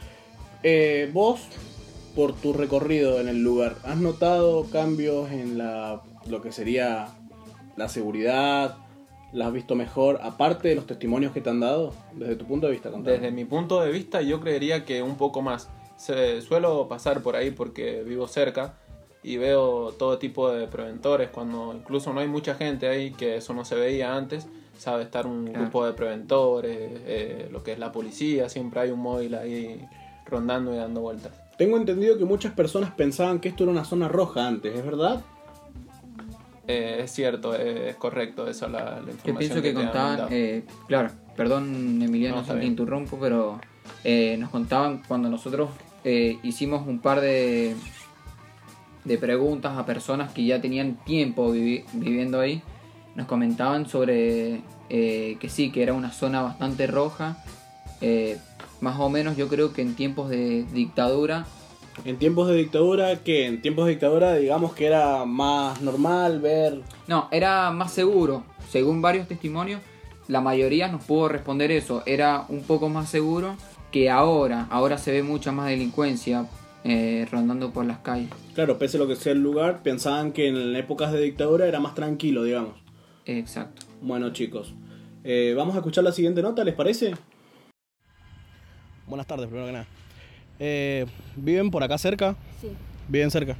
Eh, 0.63 1.11
vos 1.13 1.41
por 2.15 2.33
tu 2.35 2.53
recorrido 2.53 3.21
en 3.21 3.29
el 3.29 3.43
lugar, 3.43 3.77
¿has 3.85 3.97
notado 3.97 4.65
cambios 4.71 5.31
en 5.33 5.59
la, 5.59 6.01
lo 6.27 6.41
que 6.43 6.53
sería 6.53 7.09
la 7.77 7.89
seguridad? 7.89 8.77
¿La 9.33 9.47
has 9.47 9.53
visto 9.53 9.77
mejor, 9.77 10.19
aparte 10.23 10.69
de 10.69 10.75
los 10.75 10.87
testimonios 10.87 11.33
que 11.33 11.41
te 11.41 11.51
han 11.51 11.61
dado, 11.61 11.93
desde 12.15 12.35
tu 12.37 12.47
punto 12.47 12.67
de 12.67 12.73
vista? 12.73 12.91
Contame. 12.91 13.17
Desde 13.17 13.31
mi 13.31 13.45
punto 13.45 13.81
de 13.81 13.91
vista, 13.93 14.23
yo 14.23 14.41
creería 14.41 14.85
que 14.85 15.03
un 15.03 15.17
poco 15.17 15.41
más. 15.43 15.69
Se, 15.97 16.41
suelo 16.41 16.89
pasar 16.89 17.23
por 17.23 17.37
ahí 17.37 17.51
porque 17.51 18.03
vivo 18.03 18.27
cerca 18.27 18.75
y 19.23 19.37
veo 19.37 19.93
todo 19.99 20.19
tipo 20.19 20.51
de 20.51 20.67
preventores, 20.67 21.29
cuando 21.31 21.75
incluso 21.75 22.13
no 22.13 22.21
hay 22.21 22.27
mucha 22.29 22.55
gente 22.55 22.89
ahí, 22.89 23.13
que 23.13 23.37
eso 23.37 23.53
no 23.55 23.65
se 23.65 23.75
veía 23.75 24.17
antes, 24.17 24.49
sabe 24.79 25.03
estar 25.05 25.27
un 25.27 25.45
Claro. 25.45 25.61
grupo 25.61 25.85
de 25.87 25.93
preventores, 25.93 26.79
eh, 27.05 27.49
lo 27.53 27.63
que 27.63 27.73
es 27.73 27.79
la 27.79 27.93
policía, 27.93 28.49
siempre 28.49 28.81
hay 28.81 28.91
un 28.91 29.01
móvil 29.01 29.35
ahí 29.35 29.87
rondando 30.27 30.73
y 30.75 30.79
dando 30.79 31.03
vueltas. 31.03 31.33
Tengo 31.59 31.77
entendido 31.77 32.17
que 32.17 32.25
muchas 32.25 32.55
personas 32.55 32.93
pensaban 32.93 33.39
que 33.39 33.51
esto 33.51 33.65
era 33.65 33.73
una 33.73 33.85
zona 33.85 34.09
roja 34.09 34.47
antes, 34.49 34.75
¿es 34.75 34.85
verdad? 34.85 35.21
Eh, 36.69 37.01
es 37.05 37.13
cierto, 37.13 37.55
eh, 37.55 37.91
es 37.91 37.97
correcto 37.97 38.47
esa 38.49 38.69
la, 38.69 38.79
la 38.79 39.01
Yo 39.01 39.11
información. 39.13 39.37
pienso 39.39 39.63
que 39.63 39.75
contaban, 39.75 40.29
eh, 40.31 40.65
claro, 40.87 41.11
perdón 41.37 42.01
Emiliano 42.03 42.43
No, 42.43 42.55
te 42.55 42.65
interrumpo, 42.65 43.19
pero 43.19 43.61
eh, 44.05 44.37
nos 44.39 44.51
contaban 44.51 45.03
cuando 45.09 45.29
nosotros 45.29 45.71
eh, 46.05 46.39
hicimos 46.43 46.87
un 46.87 47.01
par 47.01 47.21
de, 47.21 47.75
de 49.05 49.19
preguntas 49.19 49.77
a 49.77 49.85
personas 49.87 50.33
que 50.33 50.45
ya 50.45 50.61
tenían 50.61 50.95
tiempo 51.05 51.53
vivi- 51.53 51.85
viviendo 51.95 52.39
ahí, 52.41 52.63
nos 53.17 53.27
comentaban 53.27 53.89
sobre 53.89 54.61
eh, 54.91 55.37
que 55.41 55.49
sí, 55.49 55.73
que 55.73 55.83
era 55.83 55.93
una 55.95 56.13
zona 56.13 56.43
bastante 56.43 56.87
roja, 56.87 57.37
más 58.81 58.99
o 59.01 59.11
menos 59.11 59.37
yo 59.37 59.49
creo 59.49 59.73
que 59.73 59.83
en 59.83 59.95
tiempos 59.95 60.31
de 60.31 60.65
dictadura 60.73 61.47
En 62.05 62.19
tiempos 62.19 62.49
de 62.49 62.57
dictadura, 62.57 63.17
que 63.23 63.47
en 63.47 63.61
tiempos 63.61 63.87
de 63.87 63.93
dictadura 63.93 64.35
digamos 64.37 64.75
que 64.75 64.87
era 64.87 65.25
más 65.25 65.83
normal 65.83 66.41
ver... 66.41 66.81
No, 67.07 67.29
era 67.31 67.71
más 67.71 67.93
seguro. 67.93 68.45
Según 68.69 69.03
varios 69.03 69.29
testimonios, 69.29 69.81
la 70.29 70.41
mayoría 70.41 70.89
nos 70.89 71.05
pudo 71.05 71.29
responder 71.29 71.71
eso. 71.71 72.03
Era 72.07 72.47
un 72.49 72.63
poco 72.63 72.89
más 72.89 73.11
seguro 73.11 73.57
que 73.91 74.09
ahora. 74.09 74.67
Ahora 74.71 74.97
se 74.97 75.13
ve 75.13 75.23
mucha 75.23 75.53
más 75.53 75.69
delincuencia 75.69 76.47
eh, 76.85 77.27
rondando 77.31 77.73
por 77.73 77.85
las 77.85 77.99
calles. 77.99 78.31
Claro, 78.55 78.79
pese 78.79 78.97
a 78.97 79.01
lo 79.01 79.07
que 79.07 79.17
sea 79.17 79.33
el 79.33 79.43
lugar, 79.43 79.83
pensaban 79.83 80.33
que 80.33 80.49
en 80.49 80.75
épocas 80.77 81.13
de 81.13 81.21
dictadura 81.21 81.67
era 81.67 81.81
más 81.81 81.95
tranquilo, 81.95 82.45
digamos. 82.45 82.75
Exacto. 83.27 83.87
Bueno 84.01 84.33
chicos, 84.33 84.75
eh, 85.25 85.53
vamos 85.57 85.75
a 85.75 85.79
escuchar 85.79 86.05
la 86.05 86.13
siguiente 86.13 86.41
nota, 86.41 86.65
¿les 86.65 86.75
parece? 86.75 87.15
Buenas 89.07 89.27
tardes, 89.27 89.47
primero 89.47 89.67
que 89.67 89.73
nada. 89.73 89.87
Eh, 90.63 91.07
¿Viven 91.37 91.71
por 91.71 91.83
acá 91.83 91.97
cerca? 91.99 92.37
Sí, 92.61 92.69
Viven 93.09 93.31
cerca. 93.31 93.57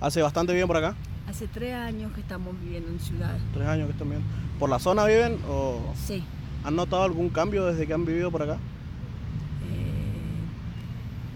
¿Hace 0.00 0.20
bastante 0.20 0.52
viven 0.52 0.66
por 0.66 0.76
acá? 0.76 0.94
hace 1.28 1.46
tres 1.46 1.72
años 1.74 2.12
que 2.12 2.20
estamos 2.20 2.54
viviendo 2.60 2.88
en 2.90 2.98
ciudad. 2.98 3.38
¿Tres 3.54 3.68
años 3.68 3.86
que 3.86 3.92
están 3.92 4.08
viviendo? 4.08 4.28
¿Por 4.58 4.68
la 4.68 4.80
zona 4.80 5.04
viven 5.04 5.38
o 5.48 5.80
Sí. 5.94 6.24
han 6.64 6.74
notado 6.74 7.04
algún 7.04 7.28
cambio 7.28 7.66
desde 7.66 7.86
que 7.86 7.94
han 7.94 8.04
vivido 8.04 8.32
por 8.32 8.42
acá? 8.42 8.54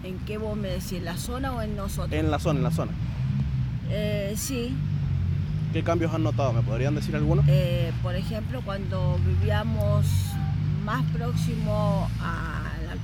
eh, 0.03 0.07
¿En 0.09 0.17
qué 0.25 0.37
vos 0.37 0.57
me 0.57 0.67
decís? 0.67 0.91
¿En 0.93 1.05
la 1.05 1.15
zona 1.15 1.53
o 1.53 1.61
en 1.61 1.77
nosotros? 1.77 2.11
En 2.11 2.29
la 2.29 2.39
zona, 2.39 2.57
en 2.59 2.63
la 2.65 2.71
zona. 2.71 2.91
Eh, 3.89 4.33
sí. 4.35 4.75
¿Qué 5.71 5.81
cambios 5.81 6.13
han 6.13 6.23
notado? 6.23 6.51
¿Me 6.51 6.61
podrían 6.61 6.93
decir 6.95 7.15
algunos? 7.15 7.45
Eh, 7.47 7.93
por 8.03 8.15
ejemplo, 8.15 8.61
cuando 8.65 9.17
vivíamos 9.25 10.05
más 10.83 11.03
próximo 11.13 12.09
a 12.19 12.54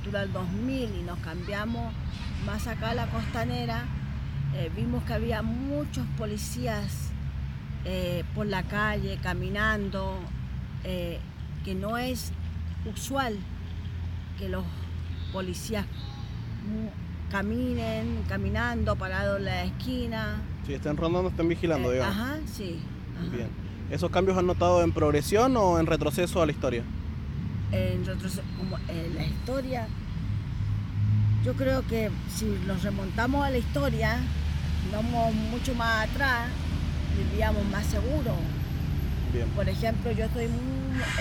altura 0.02 0.20
del 0.22 0.32
2000 0.32 0.96
y 1.00 1.02
nos 1.04 1.18
cambiamos 1.20 1.92
más 2.44 2.66
acá 2.66 2.90
a 2.90 2.94
la 2.94 3.06
costanera, 3.06 3.84
eh, 4.56 4.68
vimos 4.74 5.04
que 5.04 5.12
había 5.12 5.42
muchos 5.42 6.04
policías 6.18 7.10
eh, 7.84 8.24
por 8.34 8.46
la 8.46 8.64
calle, 8.64 9.18
caminando, 9.22 10.18
eh, 10.82 11.20
que 11.64 11.76
no 11.76 11.98
es 11.98 12.32
usual 12.92 13.36
que 14.40 14.48
los 14.48 14.64
policías 15.32 15.86
caminen, 17.30 18.24
caminando, 18.28 18.96
parados 18.96 19.38
en 19.38 19.44
la 19.44 19.64
esquina. 19.64 20.42
Si 20.66 20.74
estén 20.74 20.96
rondando, 20.96 21.28
estén 21.28 21.48
vigilando, 21.48 21.92
digamos. 21.92 22.16
Ajá, 22.16 22.38
sí. 22.52 22.80
ajá. 23.20 23.36
Bien. 23.36 23.48
¿Esos 23.88 24.10
cambios 24.10 24.36
han 24.36 24.46
notado 24.46 24.82
en 24.82 24.90
progresión 24.90 25.56
o 25.56 25.78
en 25.78 25.86
retroceso 25.86 26.42
a 26.42 26.46
la 26.46 26.50
historia? 26.50 26.82
En, 27.72 28.04
como 28.58 28.78
en 28.88 29.14
la 29.16 29.24
historia, 29.24 29.86
yo 31.44 31.54
creo 31.54 31.84
que 31.86 32.10
si 32.34 32.44
nos 32.66 32.82
remontamos 32.82 33.44
a 33.44 33.50
la 33.50 33.58
historia, 33.58 34.16
vamos 34.92 35.34
mucho 35.34 35.74
más 35.74 36.08
atrás, 36.08 36.48
vivíamos 37.16 37.64
más 37.66 37.84
seguros. 37.86 38.36
Bien, 39.32 39.48
Por 39.56 39.68
ejemplo, 39.68 40.12
yo 40.12 40.26
estoy 40.26 40.46
muy 40.46 40.62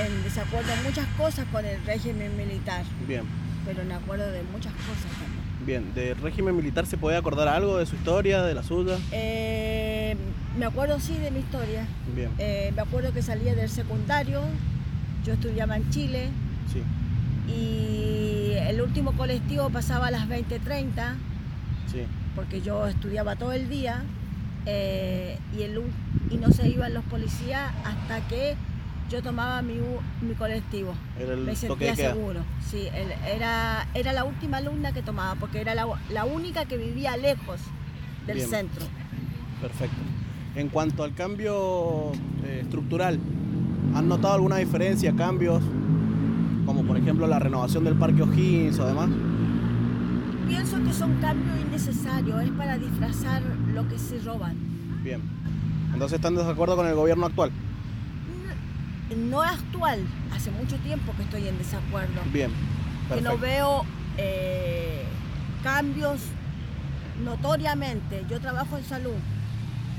en 0.05 0.23
desacuerdo 0.23 0.71
en 0.73 0.83
muchas 0.83 1.07
cosas 1.17 1.45
con 1.51 1.65
el 1.65 1.81
régimen 1.85 2.35
militar, 2.35 2.83
bien, 3.07 3.23
pero 3.65 3.83
me 3.85 3.93
acuerdo 3.93 4.29
de 4.29 4.43
muchas 4.43 4.73
cosas 4.73 5.11
también. 5.17 5.65
bien. 5.65 5.93
¿Del 5.95 6.17
régimen 6.17 6.55
militar 6.55 6.85
se 6.85 6.97
puede 6.97 7.15
acordar 7.17 7.47
algo 7.47 7.77
de 7.77 7.85
su 7.85 7.95
historia, 7.95 8.43
de 8.43 8.53
la 8.53 8.63
suya? 8.63 8.97
Eh, 9.13 10.17
me 10.59 10.65
acuerdo 10.65 10.99
sí 10.99 11.15
de 11.17 11.31
mi 11.31 11.39
historia. 11.39 11.85
Bien, 12.13 12.29
Eh, 12.37 12.73
me 12.75 12.81
acuerdo 12.81 13.13
que 13.13 13.21
salía 13.21 13.55
del 13.55 13.69
secundario, 13.69 14.41
yo 15.23 15.33
estudiaba 15.33 15.77
en 15.77 15.89
Chile, 15.89 16.29
sí, 16.71 16.81
y 17.51 18.53
el 18.57 18.81
último 18.81 19.13
colectivo 19.13 19.69
pasaba 19.69 20.07
a 20.07 20.11
las 20.11 20.27
20.30 20.27 21.15
sí. 21.91 22.03
porque 22.35 22.61
yo 22.61 22.87
estudiaba 22.87 23.35
todo 23.35 23.51
el 23.53 23.69
día 23.69 24.03
eh, 24.65 25.37
y, 25.57 25.63
el, 25.63 25.81
y 26.29 26.37
no 26.37 26.51
se 26.51 26.69
iban 26.69 26.93
los 26.93 27.03
policías 27.05 27.71
hasta 27.83 28.27
que 28.27 28.55
yo 29.09 29.21
tomaba 29.21 29.61
mi, 29.61 29.73
mi 30.21 30.33
colectivo. 30.35 30.93
Era 31.19 31.33
el 31.33 31.39
Me 31.41 31.55
sentía 31.55 31.95
seguro. 31.95 32.41
Sí, 32.69 32.87
era, 33.27 33.85
era 33.93 34.13
la 34.13 34.23
última 34.23 34.57
alumna 34.57 34.93
que 34.93 35.01
tomaba 35.01 35.35
porque 35.35 35.59
era 35.59 35.75
la, 35.75 35.85
la 36.09 36.23
única 36.23 36.63
que 36.65 36.77
vivía 36.77 37.17
lejos 37.17 37.59
del 38.25 38.37
Bien. 38.37 38.49
centro. 38.49 38.85
Perfecto. 39.59 39.97
En 40.55 40.69
cuanto 40.69 41.03
al 41.03 41.13
cambio 41.13 42.13
eh, 42.45 42.59
estructural, 42.61 43.19
¿han 43.95 44.07
notado 44.07 44.35
alguna 44.35 44.57
diferencia, 44.57 45.13
cambios? 45.15 45.61
Como 46.65 46.83
por 46.83 46.97
ejemplo 46.97 47.27
la 47.27 47.39
renovación 47.39 47.83
del 47.83 47.95
Parque 47.95 48.21
O'Higgins 48.23 48.79
o 48.79 48.85
demás. 48.85 49.09
Pienso 50.47 50.83
que 50.83 50.93
son 50.93 51.15
cambios 51.21 51.59
innecesarios, 51.59 52.43
es 52.43 52.51
para 52.51 52.77
disfrazar 52.77 53.41
lo 53.73 53.87
que 53.87 53.97
se 53.97 54.19
roban. 54.19 54.55
Bien. 55.03 55.21
Entonces 55.93 56.17
están 56.17 56.35
de 56.35 56.41
desacuerdo 56.41 56.75
con 56.75 56.87
el 56.87 56.95
gobierno 56.95 57.25
actual. 57.25 57.51
No 59.29 59.43
es 59.43 59.51
actual, 59.51 59.99
hace 60.33 60.51
mucho 60.51 60.77
tiempo 60.77 61.13
que 61.17 61.23
estoy 61.23 61.47
en 61.47 61.57
desacuerdo. 61.57 62.21
Bien. 62.31 62.51
que 63.09 63.21
no 63.21 63.31
Perfecto. 63.31 63.37
veo 63.39 63.85
eh, 64.17 65.03
cambios 65.63 66.21
notoriamente. 67.25 68.25
Yo 68.29 68.39
trabajo 68.39 68.77
en 68.77 68.85
salud 68.85 69.15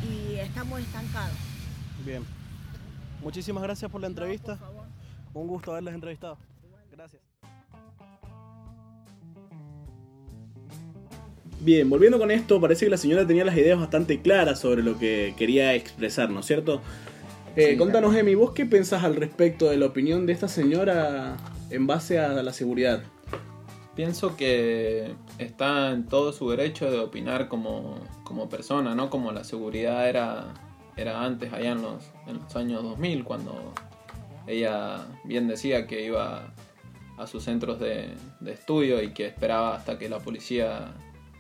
y 0.03 0.37
estamos 0.37 0.81
estancados. 0.81 1.37
Bien. 2.07 2.23
Muchísimas 3.23 3.63
gracias 3.63 3.91
por 3.91 4.01
la 4.01 4.09
entrevista. 4.09 4.59
Un 5.35 5.47
gusto 5.47 5.73
haberles 5.73 5.95
entrevistado. 5.95 6.37
Gracias. 6.91 7.23
Bien, 11.61 11.89
volviendo 11.89 12.19
con 12.19 12.31
esto, 12.33 12.61
parece 12.61 12.87
que 12.87 12.91
la 12.91 12.97
señora 12.97 13.25
tenía 13.27 13.45
las 13.45 13.57
ideas 13.57 13.79
bastante 13.79 14.21
claras 14.21 14.59
sobre 14.59 14.83
lo 14.83 14.99
que 14.99 15.35
quería 15.37 15.75
expresar, 15.75 16.29
¿no 16.29 16.41
es 16.41 16.47
cierto? 16.47 16.81
Eh, 17.55 17.71
Sí, 17.71 17.77
contanos, 17.77 18.11
claro. 18.11 18.27
Emi, 18.27 18.35
¿vos 18.35 18.51
qué 18.53 18.67
pensás 18.67 19.05
al 19.05 19.15
respecto 19.15 19.71
de 19.71 19.77
la 19.77 19.87
opinión 19.87 20.27
de 20.27 20.33
esta 20.33 20.49
señora 20.49 21.37
en 21.71 21.87
base 21.87 22.19
a 22.19 22.31
la 22.43 22.53
seguridad? 22.53 23.05
Pienso 23.95 24.37
que 24.37 25.13
está 25.39 25.93
en 25.93 26.07
todo 26.07 26.33
su 26.33 26.51
derecho 26.51 26.91
de 26.91 26.99
opinar 26.99 27.49
como, 27.49 27.97
como 28.25 28.49
persona, 28.49 28.95
¿no? 28.95 29.09
Como 29.11 29.31
la 29.33 29.45
seguridad 29.45 30.09
era, 30.09 30.55
era 30.97 31.25
antes, 31.25 31.53
allá 31.53 31.73
en 31.73 31.83
los, 31.83 32.05
en 32.27 32.39
los 32.39 32.57
años 32.57 32.83
2000, 32.83 33.25
cuando 33.25 33.73
ella 34.47 35.07
bien 35.25 35.49
decía 35.49 35.87
que 35.87 36.05
iba 36.05 36.53
a 37.19 37.27
sus 37.27 37.45
centros 37.45 37.79
de, 37.79 38.15
estudio 38.47 39.03
y 39.03 39.13
que 39.13 39.27
esperaba 39.27 39.77
hasta 39.77 39.99
que 39.99 40.09
la 40.09 40.19
policía, 40.19 40.93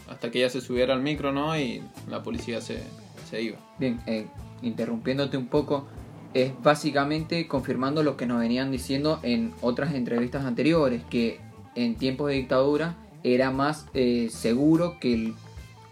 hasta 0.08 0.30
que 0.30 0.38
ella 0.38 0.50
se 0.50 0.60
subiera 0.60 0.94
al 0.94 1.02
micro, 1.02 1.32
¿no? 1.32 1.58
Y 1.58 1.82
la 2.08 2.22
policía 2.22 2.60
se, 2.60 2.82
se 3.28 3.42
iba. 3.42 3.58
Bien, 3.78 4.00
eh, 4.06 4.26
interrumpiéndote 4.62 5.36
un 5.36 5.48
poco, 5.48 5.86
es 6.34 6.52
básicamente 6.62 7.46
confirmando 7.48 8.02
lo 8.02 8.16
que 8.16 8.26
nos 8.26 8.40
venían 8.40 8.70
diciendo 8.70 9.18
en 9.22 9.52
otras 9.60 9.94
entrevistas 9.94 10.44
anteriores, 10.44 11.02
que 11.10 11.40
en 11.74 11.96
tiempos 11.96 12.28
de 12.28 12.34
dictadura 12.36 12.96
era 13.22 13.50
más 13.50 13.86
eh, 13.94 14.28
seguro 14.30 14.98
que 15.00 15.32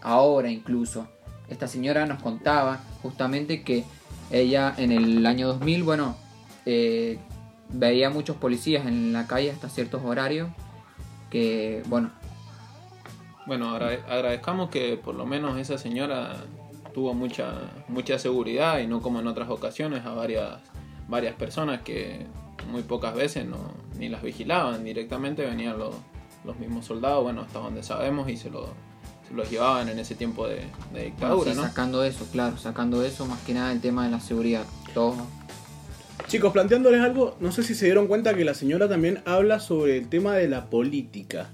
ahora 0.01 0.49
incluso. 0.49 1.07
Esta 1.51 1.67
señora 1.67 2.05
nos 2.07 2.21
contaba 2.23 2.79
justamente 3.03 3.61
que 3.61 3.83
ella 4.31 4.73
en 4.77 4.91
el 4.91 5.23
año 5.27 5.47
2000, 5.49 5.83
bueno, 5.83 6.15
eh, 6.65 7.19
veía 7.69 8.09
muchos 8.09 8.37
policías 8.37 8.87
en 8.87 9.13
la 9.13 9.27
calle 9.27 9.51
hasta 9.51 9.69
ciertos 9.69 10.01
horarios, 10.03 10.49
que 11.29 11.83
bueno, 11.87 12.09
Bueno, 13.47 13.71
agra- 13.71 13.99
agradezcamos 14.09 14.69
que 14.69 14.97
por 14.97 15.15
lo 15.15 15.25
menos 15.25 15.57
esa 15.57 15.77
señora 15.77 16.37
tuvo 16.93 17.13
mucha 17.13 17.53
mucha 17.87 18.19
seguridad 18.19 18.79
y 18.79 18.87
no 18.87 19.01
como 19.01 19.19
en 19.19 19.27
otras 19.27 19.49
ocasiones 19.49 20.05
a 20.05 20.13
varias 20.13 20.59
varias 21.07 21.33
personas 21.35 21.81
que 21.81 22.25
muy 22.69 22.83
pocas 22.83 23.15
veces 23.15 23.45
no 23.45 23.57
ni 23.97 24.09
las 24.09 24.21
vigilaban 24.21 24.83
directamente 24.83 25.45
venían 25.45 25.79
los, 25.79 25.95
los 26.45 26.57
mismos 26.59 26.85
soldados 26.85 27.23
bueno 27.23 27.41
hasta 27.41 27.59
donde 27.59 27.81
sabemos 27.81 28.29
y 28.29 28.37
se, 28.37 28.49
lo- 28.51 28.73
los 29.33 29.49
llevaban 29.49 29.89
en 29.89 29.99
ese 29.99 30.15
tiempo 30.15 30.47
de, 30.47 30.61
de 30.93 31.05
dictadura 31.05 31.51
Sí, 31.51 31.57
¿no? 31.57 31.63
Sacando 31.63 32.03
eso, 32.03 32.27
claro, 32.31 32.57
sacando 32.57 33.03
eso, 33.03 33.25
más 33.25 33.39
que 33.41 33.53
nada 33.53 33.71
el 33.71 33.81
tema 33.81 34.05
de 34.05 34.11
la 34.11 34.19
seguridad. 34.19 34.65
Todo. 34.93 35.27
Chicos, 36.27 36.53
planteándoles 36.53 37.01
algo, 37.01 37.35
no 37.39 37.51
sé 37.51 37.63
si 37.63 37.75
se 37.75 37.85
dieron 37.85 38.07
cuenta 38.07 38.33
que 38.33 38.45
la 38.45 38.53
señora 38.53 38.87
también 38.87 39.21
habla 39.25 39.59
sobre 39.59 39.97
el 39.97 40.07
tema 40.07 40.35
de 40.35 40.47
la 40.47 40.69
política. 40.69 41.49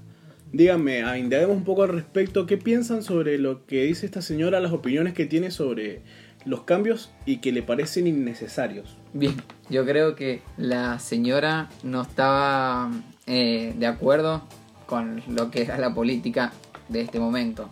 Díganme, 0.52 1.00
indaguemos 1.18 1.56
un 1.56 1.64
poco 1.64 1.82
al 1.82 1.90
respecto, 1.90 2.46
¿qué 2.46 2.56
piensan 2.56 3.02
sobre 3.02 3.38
lo 3.38 3.66
que 3.66 3.82
dice 3.82 4.06
esta 4.06 4.22
señora, 4.22 4.60
las 4.60 4.72
opiniones 4.72 5.14
que 5.14 5.26
tiene 5.26 5.50
sobre 5.50 6.02
los 6.44 6.62
cambios 6.62 7.10
y 7.26 7.38
que 7.38 7.52
le 7.52 7.62
parecen 7.62 8.06
innecesarios? 8.06 8.96
Bien, 9.12 9.34
yo 9.68 9.84
creo 9.84 10.14
que 10.14 10.42
la 10.56 10.98
señora 11.00 11.68
no 11.82 12.02
estaba 12.02 12.90
eh, 13.26 13.74
de 13.76 13.86
acuerdo 13.86 14.42
con 14.86 15.22
lo 15.28 15.50
que 15.50 15.62
era 15.62 15.76
la 15.76 15.92
política 15.92 16.52
de 16.88 17.00
este 17.00 17.20
momento. 17.20 17.68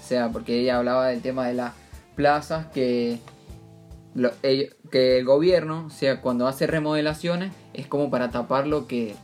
O 0.00 0.06
sea, 0.06 0.30
porque 0.30 0.60
ella 0.60 0.78
hablaba 0.78 1.08
del 1.08 1.22
tema 1.22 1.46
de 1.46 1.54
las 1.54 1.72
plazas 2.16 2.66
que, 2.66 3.18
que 4.90 5.18
el 5.18 5.24
gobierno, 5.24 5.86
o 5.86 5.90
sea, 5.90 6.20
cuando 6.20 6.46
hace 6.46 6.66
remodelaciones, 6.66 7.52
es 7.74 7.86
como 7.86 8.10
para 8.10 8.30
tapar 8.30 8.66
lo 8.66 8.86
que 8.86 9.14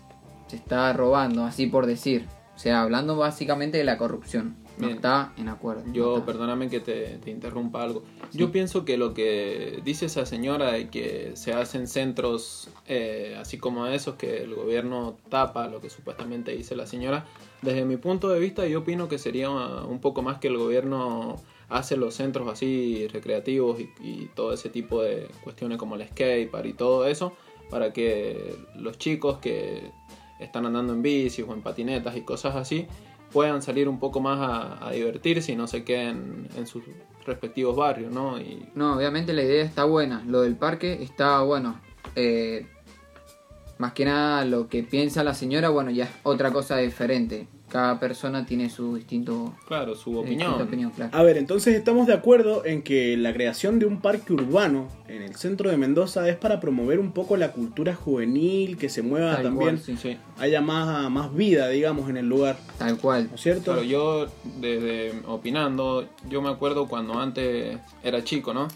se 0.48 0.56
está 0.56 0.92
robando, 0.92 1.44
así 1.44 1.66
por 1.66 1.86
decir. 1.86 2.26
O 2.54 2.58
sea, 2.58 2.82
hablando 2.82 3.16
básicamente 3.16 3.78
de 3.78 3.84
la 3.84 3.98
corrupción. 3.98 4.56
No 4.78 4.86
Bien. 4.86 4.96
está 4.96 5.32
en 5.38 5.48
acuerdo. 5.48 5.84
no 5.86 5.92
Yo, 5.94 6.14
está. 6.18 6.26
perdóname 6.26 6.68
que 6.68 6.80
te, 6.80 7.18
te 7.18 7.30
interrumpa 7.30 7.82
algo. 7.82 8.02
Yo 8.32 8.52
pienso 8.52 8.84
que 8.84 8.96
lo 8.98 9.14
que 9.14 9.80
dice 9.84 10.06
esa 10.06 10.26
señora 10.26 10.72
de 10.72 10.88
que 10.90 11.32
se 11.34 11.52
hacen 11.54 11.86
centros 11.88 12.68
eh, 12.86 13.36
así 13.40 13.56
como 13.58 13.86
esos 13.86 14.16
que 14.16 14.42
el 14.42 14.54
gobierno 14.54 15.16
tapa, 15.30 15.68
lo 15.68 15.80
que 15.80 15.88
supuestamente 15.88 16.52
dice 16.52 16.76
la 16.76 16.86
señora, 16.86 17.24
desde 17.62 17.84
mi 17.84 17.96
punto 17.96 18.28
de 18.28 18.38
vista 18.38 18.66
yo 18.66 18.80
opino 18.80 19.08
que 19.08 19.18
sería 19.18 19.48
un 19.50 20.00
poco 20.00 20.20
más 20.22 20.38
que 20.38 20.48
el 20.48 20.58
gobierno 20.58 21.36
hace 21.68 21.96
los 21.96 22.14
centros 22.14 22.46
así 22.48 23.08
recreativos 23.08 23.80
y, 23.80 23.90
y 24.00 24.30
todo 24.34 24.52
ese 24.52 24.68
tipo 24.68 25.02
de 25.02 25.28
cuestiones 25.42 25.78
como 25.78 25.96
el 25.96 26.06
skatepark 26.06 26.66
y 26.66 26.72
todo 26.74 27.06
eso 27.06 27.32
para 27.70 27.92
que 27.92 28.54
los 28.76 28.98
chicos 28.98 29.38
que 29.38 29.90
están 30.38 30.66
andando 30.66 30.92
en 30.92 31.02
bici 31.02 31.42
o 31.42 31.52
en 31.52 31.62
patinetas 31.62 32.16
y 32.16 32.20
cosas 32.20 32.54
así 32.56 32.86
puedan 33.36 33.60
salir 33.60 33.86
un 33.86 33.98
poco 33.98 34.18
más 34.18 34.38
a, 34.40 34.88
a 34.88 34.92
divertirse 34.92 35.52
y 35.52 35.56
no 35.56 35.66
se 35.66 35.84
queden 35.84 36.48
en 36.56 36.66
sus 36.66 36.84
respectivos 37.26 37.76
barrios, 37.76 38.10
¿no? 38.10 38.40
Y 38.40 38.66
No, 38.74 38.96
obviamente 38.96 39.34
la 39.34 39.42
idea 39.42 39.62
está 39.62 39.84
buena. 39.84 40.24
Lo 40.26 40.40
del 40.40 40.56
parque 40.56 41.02
está 41.02 41.42
bueno. 41.42 41.78
Eh, 42.14 42.66
más 43.76 43.92
que 43.92 44.06
nada 44.06 44.46
lo 44.46 44.68
que 44.68 44.82
piensa 44.84 45.22
la 45.22 45.34
señora, 45.34 45.68
bueno, 45.68 45.90
ya 45.90 46.04
es 46.04 46.10
otra 46.22 46.50
cosa 46.50 46.78
diferente. 46.78 47.46
Cada 47.76 48.00
persona 48.00 48.46
tiene 48.46 48.70
su 48.70 48.96
distinto 48.96 49.52
claro, 49.66 49.94
su 49.94 50.14
eh, 50.14 50.20
opinión. 50.20 50.54
opinión, 50.62 50.90
claro. 50.92 51.10
A 51.14 51.22
ver, 51.22 51.36
entonces 51.36 51.74
estamos 51.74 52.06
de 52.06 52.14
acuerdo 52.14 52.64
en 52.64 52.80
que 52.80 53.18
la 53.18 53.34
creación 53.34 53.78
de 53.78 53.84
un 53.84 54.00
parque 54.00 54.32
urbano 54.32 54.88
en 55.08 55.20
el 55.20 55.34
centro 55.36 55.68
de 55.68 55.76
Mendoza 55.76 56.26
es 56.26 56.36
para 56.36 56.58
promover 56.58 56.98
un 56.98 57.12
poco 57.12 57.36
la 57.36 57.52
cultura 57.52 57.94
juvenil, 57.94 58.78
que 58.78 58.88
se 58.88 59.02
mueva 59.02 59.34
Tal 59.34 59.42
también, 59.42 59.76
cual, 59.76 59.78
sí. 59.78 59.98
Sí. 59.98 60.16
haya 60.38 60.62
más, 60.62 61.10
más 61.10 61.34
vida, 61.34 61.68
digamos, 61.68 62.08
en 62.08 62.16
el 62.16 62.26
lugar, 62.26 62.56
Tal 62.78 62.96
cual. 62.96 63.26
¿no 63.28 63.34
es 63.34 63.42
cierto? 63.42 63.72
Claro, 63.72 63.82
yo 63.82 64.26
desde 64.58 65.12
opinando, 65.26 66.08
yo 66.30 66.40
me 66.40 66.48
acuerdo 66.48 66.88
cuando 66.88 67.20
antes 67.20 67.76
era 68.02 68.24
chico, 68.24 68.54
¿no? 68.54 68.68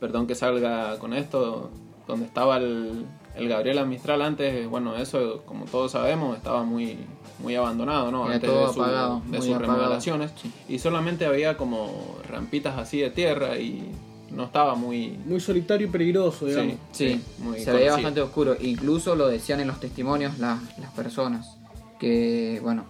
Perdón 0.00 0.26
que 0.26 0.34
salga 0.34 0.98
con 0.98 1.12
esto, 1.12 1.70
donde 2.08 2.24
estaba 2.24 2.56
el, 2.56 3.04
el 3.34 3.48
Gabriela 3.50 3.84
Mistral 3.84 4.22
antes, 4.22 4.66
bueno, 4.66 4.96
eso 4.96 5.42
como 5.44 5.66
todos 5.66 5.92
sabemos 5.92 6.38
estaba 6.38 6.62
muy 6.62 6.96
muy 7.38 7.54
abandonado, 7.54 8.10
¿no? 8.10 8.26
Antes 8.26 8.48
todo 8.50 8.66
de, 8.68 8.72
su- 8.72 8.80
apagado, 8.82 9.22
de 9.26 9.38
sus 9.42 9.50
apagado, 9.54 9.72
remodelaciones 9.78 10.32
sí. 10.40 10.50
y 10.68 10.78
solamente 10.78 11.26
había 11.26 11.56
como 11.56 12.16
rampitas 12.28 12.78
así 12.78 13.00
de 13.00 13.10
tierra 13.10 13.58
y 13.58 13.92
no 14.30 14.44
estaba 14.44 14.74
muy 14.74 15.18
Muy 15.24 15.38
solitario 15.40 15.86
y 15.86 15.90
peligroso, 15.90 16.46
digamos. 16.46 16.76
Sí, 16.92 17.20
muy 17.38 17.60
se 17.60 17.72
veía 17.72 17.92
bastante 17.92 18.20
oscuro. 18.20 18.56
Incluso 18.60 19.14
lo 19.14 19.28
decían 19.28 19.60
en 19.60 19.68
los 19.68 19.78
testimonios 19.80 20.38
las, 20.38 20.60
las 20.78 20.90
personas. 20.92 21.56
Que, 21.98 22.58
bueno, 22.62 22.84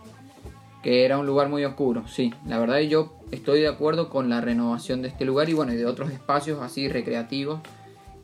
que 0.83 1.05
era 1.05 1.19
un 1.19 1.27
lugar 1.27 1.49
muy 1.49 1.65
oscuro. 1.65 2.07
Sí, 2.09 2.33
la 2.47 2.59
verdad 2.59 2.79
yo 2.81 3.13
estoy 3.33 3.61
de 3.61 3.69
acuerdo 3.69 4.09
con 4.09 4.29
la 4.31 4.41
renovación 4.41 5.03
de 5.03 5.09
este 5.09 5.25
lugar 5.25 5.49
y 5.49 5.53
bueno, 5.53 5.73
y 5.73 5.77
de 5.77 5.87
otros 5.87 6.11
espacios 6.11 6.61
así 6.63 6.89
recreativos. 6.89 7.61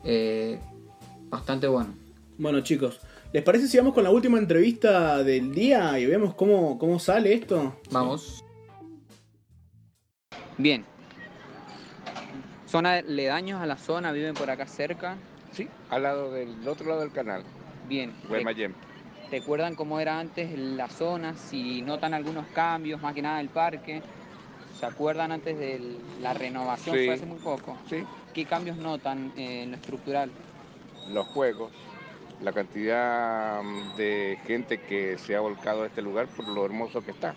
eh, 0.03 0.59
bastante 1.29 1.67
bueno. 1.67 1.93
Bueno, 2.37 2.61
chicos, 2.61 2.99
¿les 3.33 3.43
parece 3.43 3.67
si 3.67 3.77
vamos 3.77 3.93
con 3.93 4.03
la 4.03 4.11
última 4.11 4.37
entrevista 4.37 5.23
del 5.23 5.53
día 5.53 5.97
y 5.99 6.05
vemos 6.05 6.35
cómo, 6.35 6.77
cómo 6.77 6.99
sale 6.99 7.33
esto? 7.33 7.75
Vamos. 7.91 8.45
Bien. 10.57 10.85
Zona 12.67 12.93
aledaños 12.93 13.61
a 13.61 13.65
la 13.65 13.77
zona, 13.77 14.11
viven 14.11 14.33
por 14.35 14.49
acá 14.49 14.65
cerca. 14.67 15.17
Sí, 15.51 15.67
al 15.89 16.03
lado 16.03 16.31
del 16.31 16.67
otro 16.67 16.87
lado 16.87 17.01
del 17.01 17.11
canal, 17.11 17.43
Bien. 17.87 18.13
Guaymallén. 18.27 18.73
¿Recuerdan 19.29 19.75
cómo 19.75 19.99
era 19.99 20.19
antes 20.19 20.57
la 20.57 20.87
zona? 20.89 21.35
Si 21.35 21.81
notan 21.81 22.13
algunos 22.13 22.45
cambios, 22.47 23.01
más 23.01 23.13
que 23.13 23.21
nada 23.21 23.41
el 23.41 23.49
parque. 23.49 24.01
¿Se 24.79 24.85
acuerdan 24.85 25.31
antes 25.31 25.57
de 25.57 25.97
la 26.21 26.33
renovación? 26.33 26.95
Sí. 26.97 27.05
Fue 27.05 27.13
hace 27.15 27.25
muy 27.25 27.39
poco. 27.39 27.77
Sí, 27.89 28.03
¿Qué 28.33 28.45
cambios 28.45 28.77
notan 28.77 29.31
eh, 29.37 29.63
en 29.63 29.71
lo 29.71 29.77
estructural? 29.77 30.31
los 31.09 31.27
juegos, 31.27 31.71
la 32.41 32.51
cantidad 32.51 33.61
mm, 33.63 33.95
de 33.97 34.37
gente 34.45 34.79
que 34.79 35.17
se 35.17 35.35
ha 35.35 35.39
volcado 35.39 35.83
a 35.83 35.87
este 35.87 36.01
lugar 36.01 36.27
por 36.27 36.47
lo 36.47 36.65
hermoso 36.65 37.01
que 37.01 37.11
está. 37.11 37.35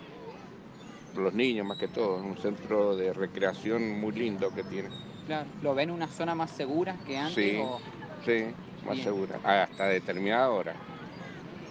Por 1.13 1.23
los 1.23 1.33
niños 1.33 1.65
más 1.65 1.77
que 1.77 1.87
todo, 1.87 2.17
un 2.17 2.37
centro 2.37 2.95
de 2.95 3.13
recreación 3.13 3.99
muy 3.99 4.11
lindo 4.13 4.51
que 4.53 4.63
tiene. 4.63 4.89
Claro. 5.25 5.47
¿Lo 5.61 5.73
ven 5.75 5.91
una 5.91 6.07
zona 6.07 6.35
más 6.35 6.51
segura 6.51 6.95
que 7.05 7.17
antes? 7.17 7.33
Sí. 7.35 7.57
o- 7.61 7.79
Sí, 8.25 8.45
más 8.85 8.95
Bien. 8.95 9.03
segura, 9.03 9.39
hasta 9.43 9.85
determinada 9.85 10.49
hora. 10.49 10.73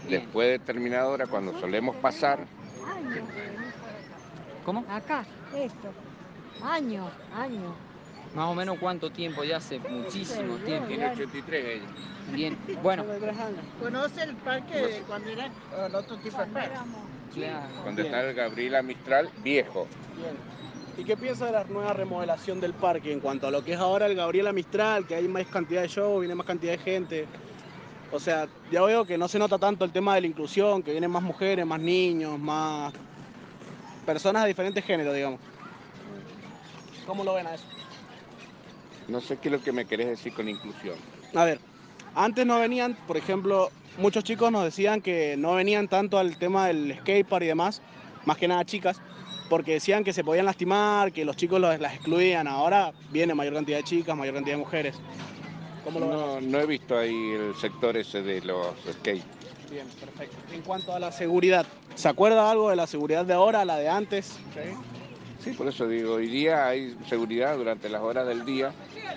Bien. 0.09 0.21
Después 0.23 0.47
de 0.47 0.53
determinada 0.59 1.09
hora, 1.09 1.27
cuando 1.27 1.59
solemos 1.59 1.97
pasar, 1.97 2.47
¿Cómo? 4.65 4.85
Acá, 4.89 5.25
esto. 5.55 5.93
Años, 6.63 7.13
años. 7.33 7.73
Más 8.37 8.51
o 8.51 8.55
menos 8.55 8.77
cuánto 8.79 9.09
tiempo, 9.09 9.45
ya 9.45 9.57
hace 9.57 9.79
muchísimo 9.79 10.57
tiempo. 10.59 10.89
tiene 10.89 11.07
83 11.07 11.65
ella. 11.65 11.85
Bien, 12.35 12.59
bueno, 12.83 13.07
¿Conoce 13.81 14.25
el 14.25 14.37
parque 14.37 14.75
de 14.75 15.01
cuando 15.07 15.31
era 15.31 15.47
el 15.47 15.95
otro 15.95 16.19
tipo 16.19 16.39
de 16.39 16.47
parque? 16.49 16.77
claro. 17.33 17.67
Cuando 17.83 18.03
está 18.03 18.21
el 18.29 18.35
Gabriela 18.35 18.83
Mistral, 18.83 19.31
viejo. 19.43 19.87
Bien. 20.19 20.37
¿Y 20.99 21.05
qué 21.05 21.17
piensa 21.17 21.47
de 21.47 21.53
la 21.53 21.65
nueva 21.65 21.95
remodelación 21.95 22.61
del 22.61 22.75
parque 22.75 23.11
en 23.11 23.21
cuanto 23.21 23.47
a 23.47 23.51
lo 23.51 23.65
que 23.65 23.73
es 23.73 23.79
ahora 23.79 24.05
el 24.05 24.15
Gabriela 24.15 24.53
Mistral, 24.53 25.07
que 25.07 25.15
hay 25.15 25.27
más 25.29 25.47
cantidad 25.47 25.81
de 25.81 25.89
show, 25.89 26.19
viene 26.19 26.35
más 26.35 26.47
cantidad 26.47 26.73
de 26.73 26.79
gente? 26.79 27.27
O 28.13 28.21
sea, 28.21 28.49
ya 28.71 28.83
veo 28.83 29.07
que 29.07 29.17
no 29.17 29.29
se 29.29 29.39
nota 29.39 29.57
tanto 29.57 29.87
el 29.87 29.93
tema 29.93 30.15
de 30.15 30.21
la 30.21 30.27
inclusión, 30.27 30.83
que 30.83 30.91
vienen 30.91 31.11
más 31.11 31.23
mujeres, 31.23 31.65
más 31.65 31.81
niños, 31.81 32.39
más 32.39 32.93
personas 34.05 34.43
de 34.43 34.49
diferentes 34.49 34.85
géneros, 34.85 35.15
digamos. 35.15 35.41
¿Cómo 37.07 37.25
lo 37.25 37.33
ven 37.33 37.47
a 37.47 37.55
eso? 37.55 37.65
No 39.09 39.21
sé 39.21 39.37
qué 39.37 39.49
es 39.49 39.53
lo 39.53 39.61
que 39.63 39.73
me 39.73 39.87
querés 39.87 40.09
decir 40.09 40.33
con 40.33 40.49
inclusión. 40.49 40.99
A 41.35 41.45
ver, 41.45 41.61
antes 42.15 42.45
no 42.47 42.59
venían, 42.59 42.97
por 43.07 43.17
ejemplo, 43.17 43.71
muchos 43.97 44.25
chicos 44.25 44.51
nos 44.51 44.65
decían 44.65 45.01
que 45.01 45.37
no 45.37 45.55
venían 45.55 45.89
tanto 45.89 46.19
al 46.19 46.37
tema 46.37 46.67
del 46.67 46.97
skatepark 46.99 47.45
y 47.45 47.49
demás, 47.49 47.81
más 48.25 48.37
que 48.37 48.49
nada 48.49 48.65
chicas, 48.65 49.01
porque 49.49 49.75
decían 49.75 50.03
que 50.03 50.13
se 50.13 50.25
podían 50.25 50.47
lastimar, 50.47 51.13
que 51.13 51.25
los 51.25 51.37
chicos 51.37 51.61
los- 51.61 51.79
las 51.79 51.95
excluían. 51.95 52.49
Ahora 52.49 52.93
viene 53.11 53.35
mayor 53.35 53.55
cantidad 53.55 53.77
de 53.79 53.85
chicas, 53.85 54.17
mayor 54.17 54.35
cantidad 54.35 54.55
de 54.55 54.61
mujeres. 54.61 55.01
¿Cómo 55.85 56.01
lo? 56.01 56.11
No, 56.11 56.41
no 56.41 56.61
he 56.61 56.67
visto 56.67 56.99
ahí 56.99 57.31
el 57.31 57.55
sector 57.55 57.97
ese 57.97 58.23
de 58.23 58.41
los 58.43 58.77
skate. 58.93 59.25
Bien, 59.71 59.89
perfecto. 60.01 60.37
En 60.53 60.63
cuanto 60.63 60.93
a 60.95 60.99
la 60.99 61.13
seguridad, 61.13 61.67
¿se 61.95 62.09
acuerda 62.09 62.51
algo 62.51 62.71
de 62.71 62.77
la 62.77 62.87
seguridad 62.87 63.25
de 63.25 63.35
ahora, 63.35 63.65
la 63.65 63.77
de 63.79 63.89
antes? 63.89 64.41
Sí, 65.47 65.53
por 65.53 65.69
eso 65.69 65.87
digo, 65.87 66.15
hoy 66.15 66.27
día 66.27 66.67
hay 66.67 66.97
seguridad 67.09 67.57
durante 67.57 67.89
las 67.89 68.03
horas 68.03 68.27
del 68.27 68.45
día. 68.45 68.73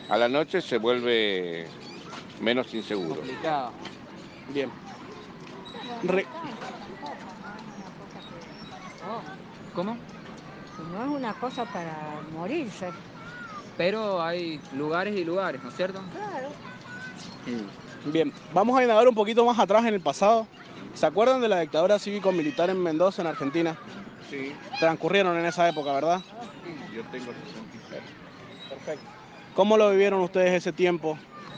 A 0.10 0.16
la 0.16 0.30
noche 0.30 0.62
se 0.62 0.78
vuelve 0.78 1.66
menos 2.40 2.72
inseguro. 2.72 3.16
Complicado. 3.16 3.72
Bien. 4.50 4.70
Re- 6.04 6.28
¿Cómo? 9.74 9.98
No 10.94 11.04
es 11.04 11.10
una 11.10 11.34
cosa 11.34 11.66
para 11.66 11.96
morirse. 12.32 12.92
Pero 13.76 14.22
hay 14.22 14.62
lugares 14.76 15.16
y 15.16 15.24
lugares, 15.26 15.64
¿no 15.64 15.70
es 15.70 15.76
cierto? 15.76 16.00
Claro. 16.14 16.50
Bien, 18.06 18.32
vamos 18.54 18.78
a 18.78 18.84
indagar 18.84 19.08
un 19.08 19.16
poquito 19.16 19.44
más 19.46 19.58
atrás 19.58 19.84
en 19.86 19.96
el 19.96 20.02
pasado. 20.02 20.46
¿Se 20.94 21.08
acuerdan 21.08 21.42
de 21.42 21.50
la 21.50 21.62
dictadura 21.62 21.98
cívico-militar 21.98 22.70
en 22.70 22.84
Mendoza, 22.84 23.24
en 23.24 23.30
Argentina? 23.30 23.76
Sí, 24.30 24.54
transcurrieron 24.80 25.38
en 25.38 25.46
esa 25.46 25.68
época, 25.68 25.92
¿verdad? 25.94 26.22
yo 26.94 27.04
tengo 27.06 27.32
63. 27.34 28.02
Perfecto. 28.70 29.06
¿Cómo 29.56 29.78
lo 29.78 29.90
vivieron 29.92 30.22
ustedes 30.22 30.54
ese 30.54 30.72
tiempo? 30.72 31.18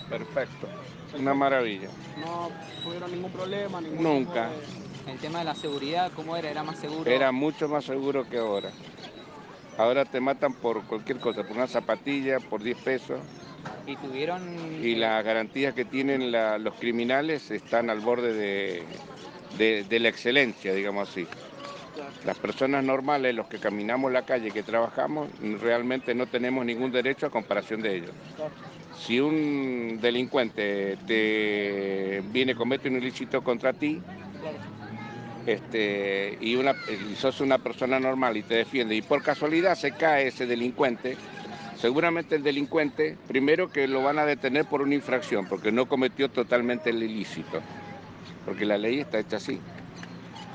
Perfecto. 0.10 0.70
Una 1.18 1.34
maravilla. 1.34 1.90
No 2.18 2.50
tuvieron 2.84 3.12
ningún 3.12 3.32
problema, 3.32 3.82
ningún 3.82 4.04
Nunca. 4.04 4.50
de- 4.50 5.12
El 5.12 5.20
tema 5.20 5.40
de 5.40 5.46
la 5.46 5.56
seguridad, 5.56 6.12
¿cómo 6.16 6.38
era? 6.38 6.50
¿Era 6.50 6.64
más 6.64 6.78
seguro? 6.80 7.10
Era 7.10 7.32
mucho 7.32 7.68
más 7.68 7.84
seguro 7.86 8.28
que 8.30 8.38
ahora. 8.38 8.72
Ahora 9.78 10.06
te 10.06 10.20
matan 10.22 10.54
por 10.54 10.84
cualquier 10.86 11.20
cosa, 11.20 11.44
por 11.44 11.58
una 11.58 11.68
zapatilla, 11.68 12.40
por 12.40 12.62
10 12.64 12.78
pesos. 12.78 13.20
Y 13.88 13.96
tuvieron... 13.98 14.58
Y 14.84 14.96
las 14.96 15.24
garantías 15.26 15.74
que 15.74 15.86
tienen 15.86 16.32
la- 16.32 16.58
los 16.58 16.76
criminales 16.76 17.50
están 17.52 17.90
al 17.90 18.00
borde 18.00 18.34
de, 18.34 18.86
de- 19.58 19.84
de 19.84 20.00
la 20.00 20.10
excelencia, 20.10 20.74
digamos 20.74 21.10
así. 21.10 21.28
Las 22.26 22.38
personas 22.38 22.84
normales, 22.84 23.36
los 23.36 23.48
que 23.48 23.58
caminamos 23.58 24.12
la 24.12 24.22
calle, 24.24 24.52
que 24.52 24.64
trabajamos, 24.64 25.30
realmente 25.62 26.14
no 26.14 26.28
tenemos 26.28 26.66
ningún 26.66 26.92
derecho 26.92 27.26
a 27.26 27.30
comparación 27.30 27.82
de 27.82 27.98
ellos. 27.98 28.12
Si 28.98 29.20
un 29.20 30.00
delincuente 30.02 30.98
te 31.08 32.22
viene, 32.32 32.56
comete 32.56 32.90
un 32.90 32.98
ilícito 32.98 33.42
contra 33.42 33.74
ti, 33.74 34.02
este, 35.48 36.38
y, 36.40 36.56
y 36.60 37.16
sos 37.16 37.42
una 37.42 37.58
persona 37.58 38.00
normal 38.00 38.38
y 38.38 38.44
te 38.44 38.56
defiende, 38.56 38.96
y 38.96 39.02
por 39.02 39.24
casualidad 39.24 39.76
se 39.76 39.92
cae 39.92 40.28
ese 40.28 40.46
delincuente, 40.46 41.18
seguramente 41.78 42.36
el 42.36 42.44
delincuente, 42.44 43.18
primero 43.28 43.70
que 43.70 43.88
lo 43.88 44.04
van 44.04 44.20
a 44.20 44.26
detener 44.26 44.66
por 44.66 44.82
una 44.82 44.94
infracción, 44.94 45.48
porque 45.48 45.72
no 45.72 45.88
cometió 45.88 46.30
totalmente 46.30 46.92
el 46.92 47.02
ilícito, 47.02 47.60
porque 48.46 48.66
la 48.66 48.78
ley 48.78 49.00
está 49.00 49.20
hecha 49.20 49.38
así. 49.38 49.60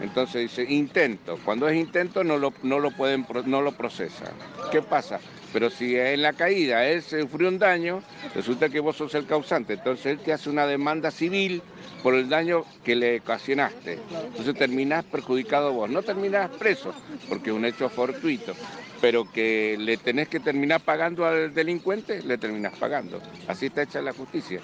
Entonces 0.00 0.42
dice 0.42 0.70
intento. 0.70 1.38
Cuando 1.44 1.68
es 1.68 1.76
intento 1.76 2.22
no 2.22 2.36
lo, 2.38 2.52
no 2.62 2.78
lo 2.78 2.90
pueden 2.90 3.26
no 3.46 3.62
lo 3.62 3.72
procesan. 3.72 4.32
¿Qué 4.70 4.82
pasa? 4.82 5.20
Pero 5.52 5.70
si 5.70 5.96
en 5.96 6.22
la 6.22 6.34
caída 6.34 6.86
él 6.86 7.02
sufrió 7.02 7.48
un 7.48 7.58
daño, 7.58 8.02
resulta 8.34 8.68
que 8.68 8.80
vos 8.80 8.96
sos 8.96 9.14
el 9.14 9.26
causante. 9.26 9.74
Entonces 9.74 10.06
él 10.06 10.18
te 10.18 10.32
hace 10.32 10.50
una 10.50 10.66
demanda 10.66 11.10
civil 11.10 11.62
por 12.02 12.14
el 12.14 12.28
daño 12.28 12.64
que 12.84 12.94
le 12.94 13.20
ocasionaste. 13.20 13.98
Entonces 14.26 14.54
terminás 14.54 15.04
perjudicado 15.04 15.72
vos. 15.72 15.88
No 15.88 16.02
terminás 16.02 16.50
preso, 16.50 16.92
porque 17.28 17.50
es 17.50 17.56
un 17.56 17.64
hecho 17.64 17.88
fortuito. 17.88 18.54
Pero 19.00 19.30
que 19.32 19.76
le 19.78 19.96
tenés 19.96 20.28
que 20.28 20.40
terminar 20.40 20.82
pagando 20.82 21.24
al 21.24 21.54
delincuente, 21.54 22.22
le 22.22 22.38
terminás 22.38 22.76
pagando. 22.78 23.20
Así 23.48 23.66
está 23.66 23.82
hecha 23.82 24.02
la 24.02 24.12
justicia. 24.12 24.60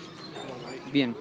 Bien. 0.92 1.14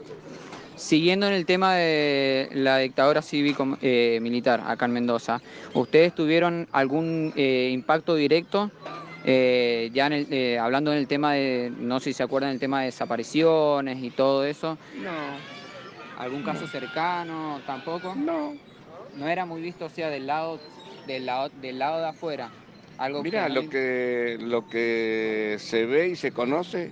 Siguiendo 0.81 1.27
en 1.27 1.33
el 1.33 1.45
tema 1.45 1.75
de 1.75 2.49
la 2.53 2.79
dictadura 2.79 3.21
cívico-militar 3.21 4.63
acá 4.65 4.85
en 4.85 4.93
Mendoza, 4.93 5.39
¿ustedes 5.75 6.11
tuvieron 6.11 6.67
algún 6.71 7.31
eh, 7.35 7.69
impacto 7.71 8.15
directo? 8.15 8.71
eh, 9.23 9.91
ya 9.93 10.07
en 10.07 10.13
el- 10.13 10.27
eh, 10.33 10.57
hablando 10.57 10.91
en 10.91 10.97
el 10.97 11.07
tema 11.07 11.33
de, 11.33 11.71
no 11.77 11.99
sé 11.99 12.05
si 12.05 12.13
se 12.15 12.23
acuerdan 12.23 12.49
del 12.49 12.59
tema 12.59 12.79
de 12.79 12.87
desapariciones 12.87 14.03
y 14.03 14.09
todo 14.09 14.43
eso. 14.43 14.79
No, 14.97 15.37
¿Algún 16.17 16.41
caso 16.41 16.65
cercano? 16.65 17.61
¿Tampoco? 17.67 18.15
no. 18.15 18.55
No 19.15 19.27
era 19.27 19.45
muy 19.45 19.61
visto, 19.61 19.85
o 19.85 19.89
sea, 19.89 20.09
del 20.09 20.25
lado, 20.25 20.59
del 21.05 21.27
lado, 21.27 21.51
del 21.61 21.77
lado 21.77 22.01
de 22.01 22.07
afuera. 22.07 22.49
Algo 22.97 23.21
Mira, 23.21 23.47
no 23.47 23.61
lo 23.61 23.69
que, 23.69 24.37
lo 24.41 24.67
que 24.67 25.57
se 25.59 25.85
ve 25.85 26.07
y 26.07 26.15
se 26.15 26.31
conoce 26.31 26.91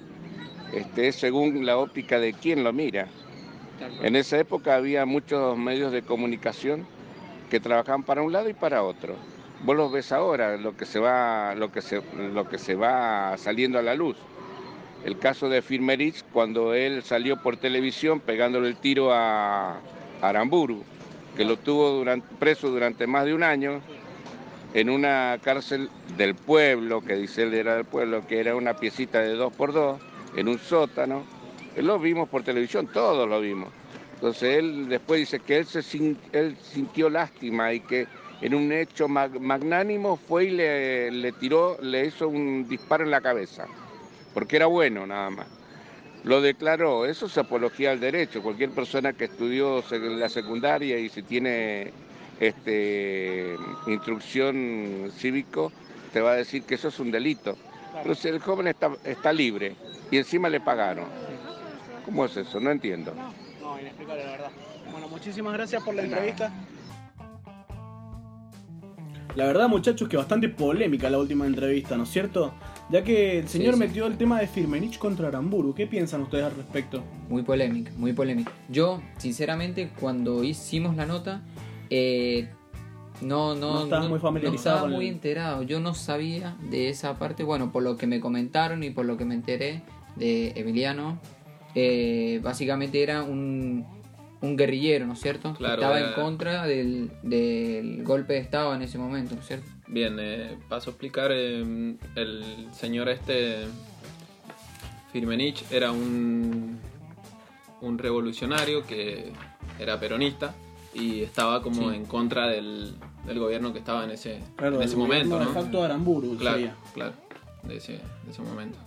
este, 0.73 1.07
es 1.07 1.15
según 1.15 1.65
la 1.65 1.77
óptica 1.79 2.19
de 2.19 2.33
quien 2.33 2.63
lo 2.63 2.71
mira. 2.71 3.07
En 4.01 4.15
esa 4.15 4.37
época 4.37 4.75
había 4.75 5.05
muchos 5.05 5.57
medios 5.57 5.91
de 5.91 6.01
comunicación 6.01 6.85
que 7.49 7.59
trabajaban 7.59 8.03
para 8.03 8.21
un 8.21 8.31
lado 8.31 8.49
y 8.49 8.53
para 8.53 8.83
otro. 8.83 9.15
Vos 9.63 9.75
los 9.75 9.91
ves 9.91 10.11
ahora, 10.11 10.57
lo 10.57 10.77
que 10.77 10.85
se 10.85 10.99
va, 10.99 11.55
lo 11.55 11.71
que 11.71 11.81
se, 11.81 12.01
lo 12.33 12.47
que 12.47 12.57
se 12.57 12.75
va 12.75 13.35
saliendo 13.37 13.79
a 13.79 13.81
la 13.81 13.95
luz. 13.95 14.17
El 15.03 15.17
caso 15.17 15.49
de 15.49 15.61
Firmerich, 15.61 16.23
cuando 16.33 16.73
él 16.73 17.03
salió 17.03 17.37
por 17.41 17.57
televisión 17.57 18.19
pegándole 18.19 18.67
el 18.67 18.75
tiro 18.77 19.13
a 19.13 19.79
Aramburu, 20.21 20.83
que 21.35 21.45
lo 21.45 21.57
tuvo 21.57 22.03
preso 22.37 22.69
durante 22.69 23.07
más 23.07 23.25
de 23.25 23.33
un 23.33 23.43
año 23.43 23.81
en 24.73 24.89
una 24.89 25.37
cárcel 25.41 25.89
del 26.17 26.35
pueblo, 26.35 27.01
que 27.01 27.15
dice 27.15 27.43
él 27.43 27.53
era 27.53 27.75
del 27.75 27.85
pueblo, 27.85 28.27
que 28.27 28.39
era 28.39 28.55
una 28.55 28.75
piecita 28.75 29.19
de 29.21 29.33
dos 29.33 29.53
por 29.53 29.73
dos, 29.73 29.99
en 30.35 30.47
un 30.47 30.59
sótano. 30.59 31.23
Lo 31.81 31.99
vimos 31.99 32.29
por 32.29 32.43
televisión, 32.43 32.87
todos 32.87 33.27
lo 33.27 33.39
vimos. 33.41 33.69
Entonces 34.15 34.57
él 34.57 34.89
después 34.89 35.21
dice 35.21 35.39
que 35.39 35.57
él, 35.57 35.65
se 35.65 35.79
él 36.33 36.57
sintió 36.61 37.09
lástima 37.09 37.73
y 37.73 37.79
que 37.79 38.07
en 38.41 38.53
un 38.53 38.71
hecho 38.71 39.07
mag- 39.07 39.39
magnánimo 39.39 40.17
fue 40.17 40.45
y 40.45 40.49
le, 40.51 41.11
le 41.11 41.31
tiró, 41.31 41.77
le 41.81 42.05
hizo 42.05 42.27
un 42.27 42.67
disparo 42.67 43.03
en 43.03 43.11
la 43.11 43.21
cabeza, 43.21 43.65
porque 44.33 44.57
era 44.57 44.65
bueno 44.65 45.05
nada 45.07 45.29
más. 45.29 45.47
Lo 46.25 46.41
declaró, 46.41 47.05
eso 47.05 47.27
es 47.27 47.37
apología 47.37 47.91
al 47.91 48.01
derecho. 48.01 48.43
Cualquier 48.43 48.71
persona 48.71 49.13
que 49.13 49.25
estudió 49.25 49.81
la 49.91 50.27
secundaria 50.27 50.99
y 50.99 51.07
si 51.07 51.23
tiene 51.23 51.93
este, 52.41 53.55
instrucción 53.87 55.11
cívico, 55.15 55.71
te 56.11 56.19
va 56.19 56.31
a 56.31 56.35
decir 56.35 56.63
que 56.63 56.75
eso 56.75 56.89
es 56.89 56.99
un 56.99 57.11
delito. 57.11 57.55
Si 58.15 58.27
el 58.27 58.39
joven 58.39 58.67
está, 58.67 58.91
está 59.05 59.31
libre 59.31 59.75
y 60.11 60.17
encima 60.17 60.49
le 60.49 60.59
pagaron, 60.59 61.05
¿cómo 62.09 62.25
es 62.25 62.35
eso? 62.37 62.59
No 62.59 62.71
entiendo. 62.71 63.13
No, 63.61 63.79
inexplicable, 63.79 64.23
la 64.25 64.31
verdad. 64.31 64.51
Bueno, 64.91 65.07
muchísimas 65.07 65.53
gracias 65.53 65.83
por 65.83 65.93
la 65.93 66.03
entrevista. 66.03 66.51
La 69.35 69.45
verdad, 69.45 69.69
muchachos, 69.69 70.09
que 70.09 70.17
bastante 70.17 70.49
polémica 70.49 71.09
la 71.09 71.19
última 71.19 71.45
entrevista, 71.45 71.95
¿no 71.95 72.03
es 72.03 72.09
cierto? 72.09 72.51
Ya 72.89 73.03
que 73.03 73.37
el 73.39 73.47
señor 73.47 73.75
sí. 73.75 73.79
metió 73.79 74.07
el 74.07 74.17
tema 74.17 74.39
de 74.39 74.47
Firmenich 74.47 74.97
contra 74.97 75.27
Aramburu. 75.27 75.75
¿Qué 75.75 75.85
piensan 75.85 76.21
ustedes 76.23 76.45
al 76.45 76.55
respecto? 76.55 77.03
Muy 77.29 77.43
polémica, 77.43 77.91
muy 77.95 78.13
polémica. 78.13 78.51
Yo, 78.69 79.01
sinceramente, 79.17 79.91
cuando 79.99 80.43
hicimos 80.43 80.95
la 80.95 81.05
nota, 81.05 81.41
eh, 81.91 82.49
no, 83.21 83.53
no, 83.53 83.75
No 83.75 83.83
estabas 83.83 84.09
muy 84.09 84.19
familiarizado 84.19 84.51
no 84.51 84.57
estaba 84.77 84.81
con 84.81 84.91
muy 84.93 85.07
el- 85.07 85.13
enterado. 85.13 85.61
Yo 85.61 85.79
no 85.79 85.93
sabía 85.93 86.55
de 86.71 86.89
esa 86.89 87.19
parte. 87.19 87.43
Bueno, 87.43 87.71
por 87.71 87.83
lo 87.83 87.95
que 87.97 88.07
me 88.07 88.19
comentaron 88.19 88.81
y 88.83 88.89
por 88.89 89.05
lo 89.05 89.15
que 89.15 89.25
me 89.25 89.35
enteré 89.35 89.83
de 90.15 90.53
Emiliano, 90.55 91.19
eh, 91.75 92.39
básicamente 92.43 93.01
era 93.03 93.23
un, 93.23 93.85
un 94.41 94.55
guerrillero, 94.57 95.05
¿no 95.07 95.13
es 95.13 95.19
cierto? 95.21 95.53
Que 95.57 95.65
estaba 95.65 95.99
en 95.99 96.13
contra 96.13 96.65
del, 96.65 97.11
del 97.23 98.03
golpe 98.03 98.33
de 98.33 98.39
Estado 98.39 98.73
en 98.75 98.81
ese 98.81 98.97
momento, 98.97 99.35
¿no 99.35 99.41
es 99.41 99.47
cierto? 99.47 99.69
Bien, 99.87 100.17
eh, 100.19 100.57
paso 100.67 100.89
a 100.89 100.93
explicar. 100.93 101.31
eh, 101.33 101.95
el 102.15 102.67
señor 102.71 103.09
este, 103.09 103.65
Firmenich, 105.11 105.63
era 105.71 105.91
un, 105.91 106.77
un 107.81 107.97
revolucionario 107.97 108.85
que 108.85 109.31
era 109.79 109.99
peronista 109.99 110.53
y 110.93 111.21
estaba 111.21 111.61
como 111.61 111.89
Sí. 111.89 111.95
en 111.95 112.05
contra 112.05 112.47
del, 112.47 112.95
del 113.25 113.39
gobierno 113.39 113.73
que 113.73 113.79
estaba 113.79 114.03
en 114.03 114.11
ese, 114.11 114.39
Claro, 114.55 114.75
en 114.77 114.81
el 114.83 114.87
ese 114.87 114.97
momento. 114.97 115.39
de 115.39 115.45
¿no? 115.45 115.51
facto 115.53 115.79
de 115.79 115.85
Aramburu 115.85 116.37
Claro, 116.37 116.57
sería. 116.57 116.75
claro, 116.93 117.13
de 117.63 117.77
ese, 117.77 117.93
de 117.93 118.31
ese 118.31 118.41
momento. 118.41 118.77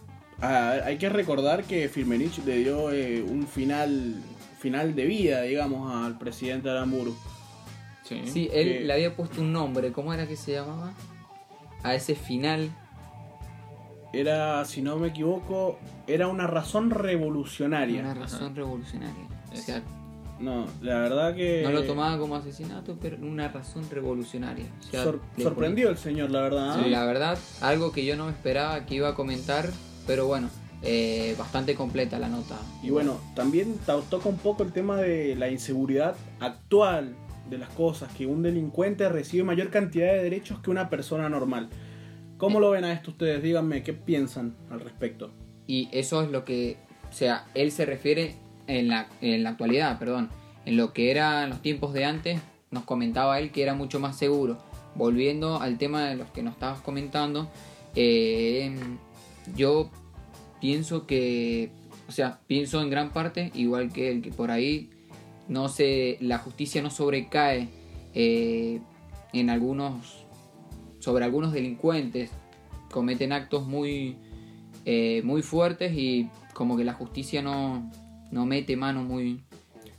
Ah, 0.43 0.75
hay 0.85 0.99
que 0.99 1.09
recordar 1.09 1.63
que 1.65 1.89
Firmenich 1.89 2.45
le 2.45 2.57
dio 2.59 2.91
eh, 2.93 3.23
un 3.23 3.47
final 3.47 4.17
final 4.59 4.95
de 4.95 5.07
vida, 5.07 5.43
digamos, 5.43 5.93
al 6.05 6.19
presidente 6.19 6.69
Aramburu. 6.71 7.17
Sí. 8.05 8.23
Sí, 8.27 8.51
él 8.53 8.69
Que- 8.69 8.81
le 8.81 8.93
había 8.93 9.17
puesto 9.17 9.41
un 9.41 9.53
nombre. 9.53 9.93
¿Cómo 9.93 10.13
era 10.13 10.27
que 10.27 10.37
se 10.37 10.53
llamaba? 10.53 10.93
A 11.83 11.95
ese 11.95 12.15
final. 12.15 12.71
Era, 14.13 14.65
si 14.65 14.83
no 14.83 14.97
me 14.99 15.09
equivoco, 15.09 15.79
era 16.07 16.29
una 16.29 16.47
razón 16.47 16.91
revolucionaria. 16.91 18.01
Una 18.03 18.15
razón 18.15 18.55
revolucionaria. 18.55 19.25
O 19.53 19.57
sea, 19.57 19.83
No, 20.39 20.67
la 20.81 20.99
verdad 20.99 21.35
que... 21.35 21.63
no 21.63 21.71
lo 21.71 21.85
tomaba 21.85 22.19
como 22.19 22.35
asesinato, 22.37 22.97
pero 23.01 23.17
una 23.25 23.49
razón 23.49 23.89
revolucionaria. 23.91 24.67
O 24.81 24.83
sea, 24.91 25.05
Sor- 25.05 25.21
sorprendió 25.39 25.89
el 25.89 25.97
señor, 25.99 26.31
la 26.31 26.41
verdad. 26.43 26.79
¿eh? 26.81 26.85
Sí, 26.85 26.91
la 26.91 27.05
verdad, 27.05 27.39
algo 27.61 27.93
que 27.93 28.05
yo 28.05 28.17
no 28.17 28.27
me 28.27 28.33
esperaba 28.33 28.85
que 28.87 28.97
iba 28.97 29.09
a 29.11 29.15
comentar, 29.15 29.71
pero 30.07 30.27
bueno, 30.27 30.49
eh, 30.83 31.35
bastante 31.39 31.75
completa 31.75 32.19
la 32.19 32.29
nota. 32.29 32.59
Y 32.83 32.91
bueno, 32.91 33.21
también 33.35 33.77
to- 33.87 34.05
toca 34.11 34.29
un 34.29 34.39
poco 34.39 34.63
el 34.63 34.73
tema 34.73 34.97
de 34.97 35.37
la 35.37 35.49
inseguridad 35.49 36.17
actual 36.41 37.15
de 37.49 37.59
las 37.59 37.69
cosas, 37.71 38.13
que 38.15 38.27
un 38.27 38.43
delincuente 38.43 39.09
recibe 39.09 39.45
mayor 39.45 39.71
cantidad 39.71 40.13
de 40.13 40.23
derechos 40.23 40.61
que 40.61 40.71
una 40.71 40.89
persona 40.89 41.29
normal. 41.29 41.69
¿Cómo 42.39 42.59
lo 42.61 42.71
ven 42.71 42.85
a 42.85 42.93
esto 42.93 43.11
ustedes? 43.13 43.43
Díganme, 43.43 43.83
¿qué 43.83 43.93
piensan 43.93 44.57
al 44.71 44.81
respecto? 44.81 45.31
Y 45.67 45.89
eso 45.93 46.23
es 46.23 46.31
lo 46.31 46.45
que, 46.45 46.77
o 47.09 47.13
sea, 47.13 47.47
él 47.55 47.71
se 47.71 47.85
refiere 47.87 48.35
en 48.67 48.89
la, 48.89 49.09
en 49.21 49.45
la 49.45 49.51
actualidad, 49.51 49.99
perdón, 49.99 50.31
en 50.65 50.77
lo 50.77 50.93
que 50.93 51.11
era 51.11 51.45
en 51.45 51.51
los 51.51 51.63
tiempos 51.63 51.93
de 51.93 52.05
antes, 52.05 52.41
nos 52.71 52.85
comentaba 52.85 53.39
él 53.39 53.53
que 53.53 53.63
era 53.63 53.75
mucho 53.75 54.01
más 54.01 54.17
seguro. 54.17 54.59
Volviendo 54.95 55.61
al 55.61 55.79
tema 55.79 56.05
de 56.09 56.17
los 56.17 56.31
que 56.31 56.43
nos 56.43 56.55
estabas 56.55 56.81
comentando, 56.81 57.49
eh, 57.95 58.75
yo 59.55 59.91
pienso 60.61 61.07
que, 61.07 61.71
o 62.09 62.13
sea, 62.13 62.41
pienso 62.47 62.81
en 62.83 62.91
gran 62.91 63.13
parte, 63.13 63.51
igual 63.55 63.93
que 63.93 64.11
el 64.11 64.23
que 64.23 64.31
por 64.31 64.51
ahí 64.51 64.91
no 65.49 65.69
se, 65.69 66.19
la 66.21 66.39
justicia 66.39 66.83
no 66.83 66.91
sobrecae 66.91 67.69
eh, 68.15 68.81
en 69.33 69.51
algunos 69.51 70.25
sobre 71.01 71.25
algunos 71.25 71.53
delincuentes. 71.53 72.31
Cometen 72.91 73.33
actos 73.33 73.67
muy, 73.67 74.17
eh, 74.85 75.21
muy 75.25 75.43
fuertes 75.43 75.93
y 75.95 76.29
como 76.55 76.77
que 76.77 76.85
la 76.85 76.93
justicia 76.93 77.43
no, 77.43 77.91
no 78.31 78.47
mete 78.47 78.77
mano 78.77 79.03
muy... 79.03 79.43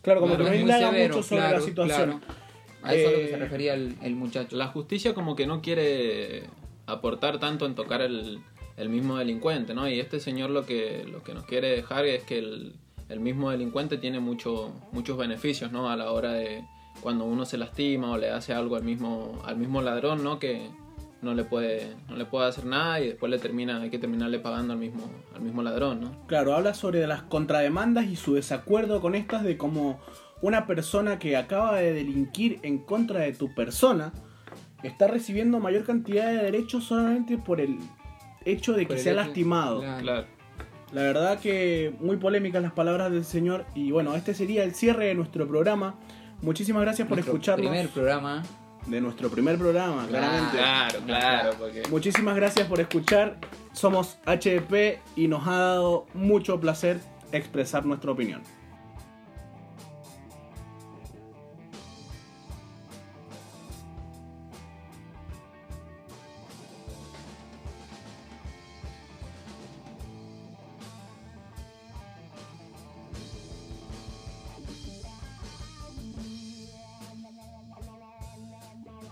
Claro, 0.01 0.21
como 0.21 0.33
no 0.33 0.37
que 0.37 0.43
no 0.43 0.49
es 0.49 0.55
muy 0.55 0.61
indaga 0.61 0.89
severo, 0.91 1.15
mucho 1.15 1.27
sobre 1.27 1.41
claro, 1.41 1.59
la 1.59 1.65
situación. 1.65 2.19
claro. 2.19 2.43
A 2.83 2.93
eso 2.93 3.09
es 3.09 3.09
a 3.09 3.11
lo 3.11 3.17
que 3.17 3.25
Eh, 3.25 3.29
se 3.29 3.37
refería 3.37 3.73
el, 3.73 3.95
el 4.01 4.15
muchacho. 4.15 4.55
La 4.55 4.67
justicia 4.67 5.13
como 5.13 5.35
que 5.35 5.47
no 5.47 5.61
quiere 5.61 6.43
aportar 6.85 7.39
tanto 7.39 7.65
en 7.65 7.75
tocar 7.75 8.01
el, 8.01 8.39
el 8.77 8.89
mismo 8.89 9.17
delincuente, 9.17 9.73
¿no? 9.73 9.87
Y 9.87 9.99
este 9.99 10.19
señor 10.19 10.49
lo 10.49 10.65
que, 10.65 11.05
lo 11.09 11.23
que 11.23 11.33
nos 11.33 11.45
quiere 11.45 11.69
dejar 11.69 12.05
es 12.05 12.23
que 12.23 12.39
el, 12.39 12.73
el 13.09 13.19
mismo 13.19 13.51
delincuente 13.51 13.97
tiene 13.97 14.19
mucho, 14.19 14.71
muchos 14.91 15.17
beneficios, 15.17 15.71
¿no? 15.71 15.89
A 15.89 15.95
la 15.95 16.11
hora 16.11 16.33
de 16.33 16.63
cuando 17.01 17.25
uno 17.25 17.45
se 17.45 17.57
lastima 17.57 18.11
o 18.11 18.17
le 18.17 18.31
hace 18.31 18.53
algo 18.53 18.75
al 18.75 18.83
mismo, 18.83 19.41
al 19.45 19.57
mismo 19.57 19.81
ladrón, 19.81 20.23
¿no? 20.23 20.39
Que 20.39 20.69
no 21.21 21.33
le 21.33 21.43
puede, 21.43 21.95
no 22.09 22.15
le 22.15 22.25
puede 22.25 22.47
hacer 22.47 22.65
nada 22.65 22.99
y 22.99 23.07
después 23.07 23.29
le 23.31 23.39
termina, 23.39 23.81
hay 23.81 23.89
que 23.89 23.99
terminarle 23.99 24.39
pagando 24.39 24.73
al 24.73 24.79
mismo, 24.79 25.09
al 25.33 25.41
mismo 25.41 25.63
ladrón, 25.63 26.01
¿no? 26.01 26.27
Claro, 26.27 26.53
habla 26.53 26.73
sobre 26.73 27.05
las 27.07 27.23
contrademandas 27.23 28.07
y 28.07 28.15
su 28.15 28.33
desacuerdo 28.33 29.01
con 29.01 29.15
estas 29.15 29.43
de 29.43 29.57
cómo 29.57 29.99
una 30.41 30.67
persona 30.67 31.19
que 31.19 31.37
acaba 31.37 31.77
de 31.77 31.93
delinquir 31.93 32.59
en 32.63 32.79
contra 32.79 33.21
de 33.21 33.31
tu 33.33 33.53
persona 33.55 34.11
está 34.83 35.07
recibiendo 35.07 35.59
mayor 35.59 35.85
cantidad 35.85 36.27
de 36.27 36.43
derechos 36.43 36.83
solamente 36.83 37.37
por 37.37 37.61
el 37.61 37.77
hecho 38.45 38.73
de 38.73 38.85
que 38.85 38.97
sea 38.97 39.13
lastimado. 39.13 39.81
claro. 40.01 40.25
La 40.91 41.01
verdad 41.01 41.39
que 41.39 41.91
muy 41.99 42.17
polémicas 42.17 42.61
las 42.61 42.71
palabras 42.71 43.11
del 43.11 43.25
señor 43.25 43.65
y 43.73 43.89
bueno, 43.89 44.13
este 44.15 44.35
sería 44.35 44.63
el 44.63 44.75
cierre 44.75 45.07
de 45.07 45.15
nuestro 45.15 45.47
programa. 45.47 45.95
Muchísimas 46.43 46.83
gracias 46.83 47.07
por 47.07 47.17
Nuestro 47.17 47.33
escucharnos. 47.33 47.67
primer 47.67 47.89
programa. 47.89 48.43
De 48.85 49.01
nuestro 49.01 49.29
primer 49.29 49.57
programa, 49.57 50.05
claramente. 50.07 50.57
Claro, 50.57 50.99
claro, 51.05 51.51
porque... 51.57 51.81
Muchísimas 51.89 52.35
gracias 52.35 52.67
por 52.67 52.79
escuchar. 52.79 53.37
Somos 53.71 54.19
HDP 54.27 54.99
y 55.15 55.27
nos 55.27 55.47
ha 55.47 55.57
dado 55.57 56.05
mucho 56.13 56.59
placer 56.59 56.99
expresar 57.31 57.85
nuestra 57.85 58.11
opinión. 58.11 58.43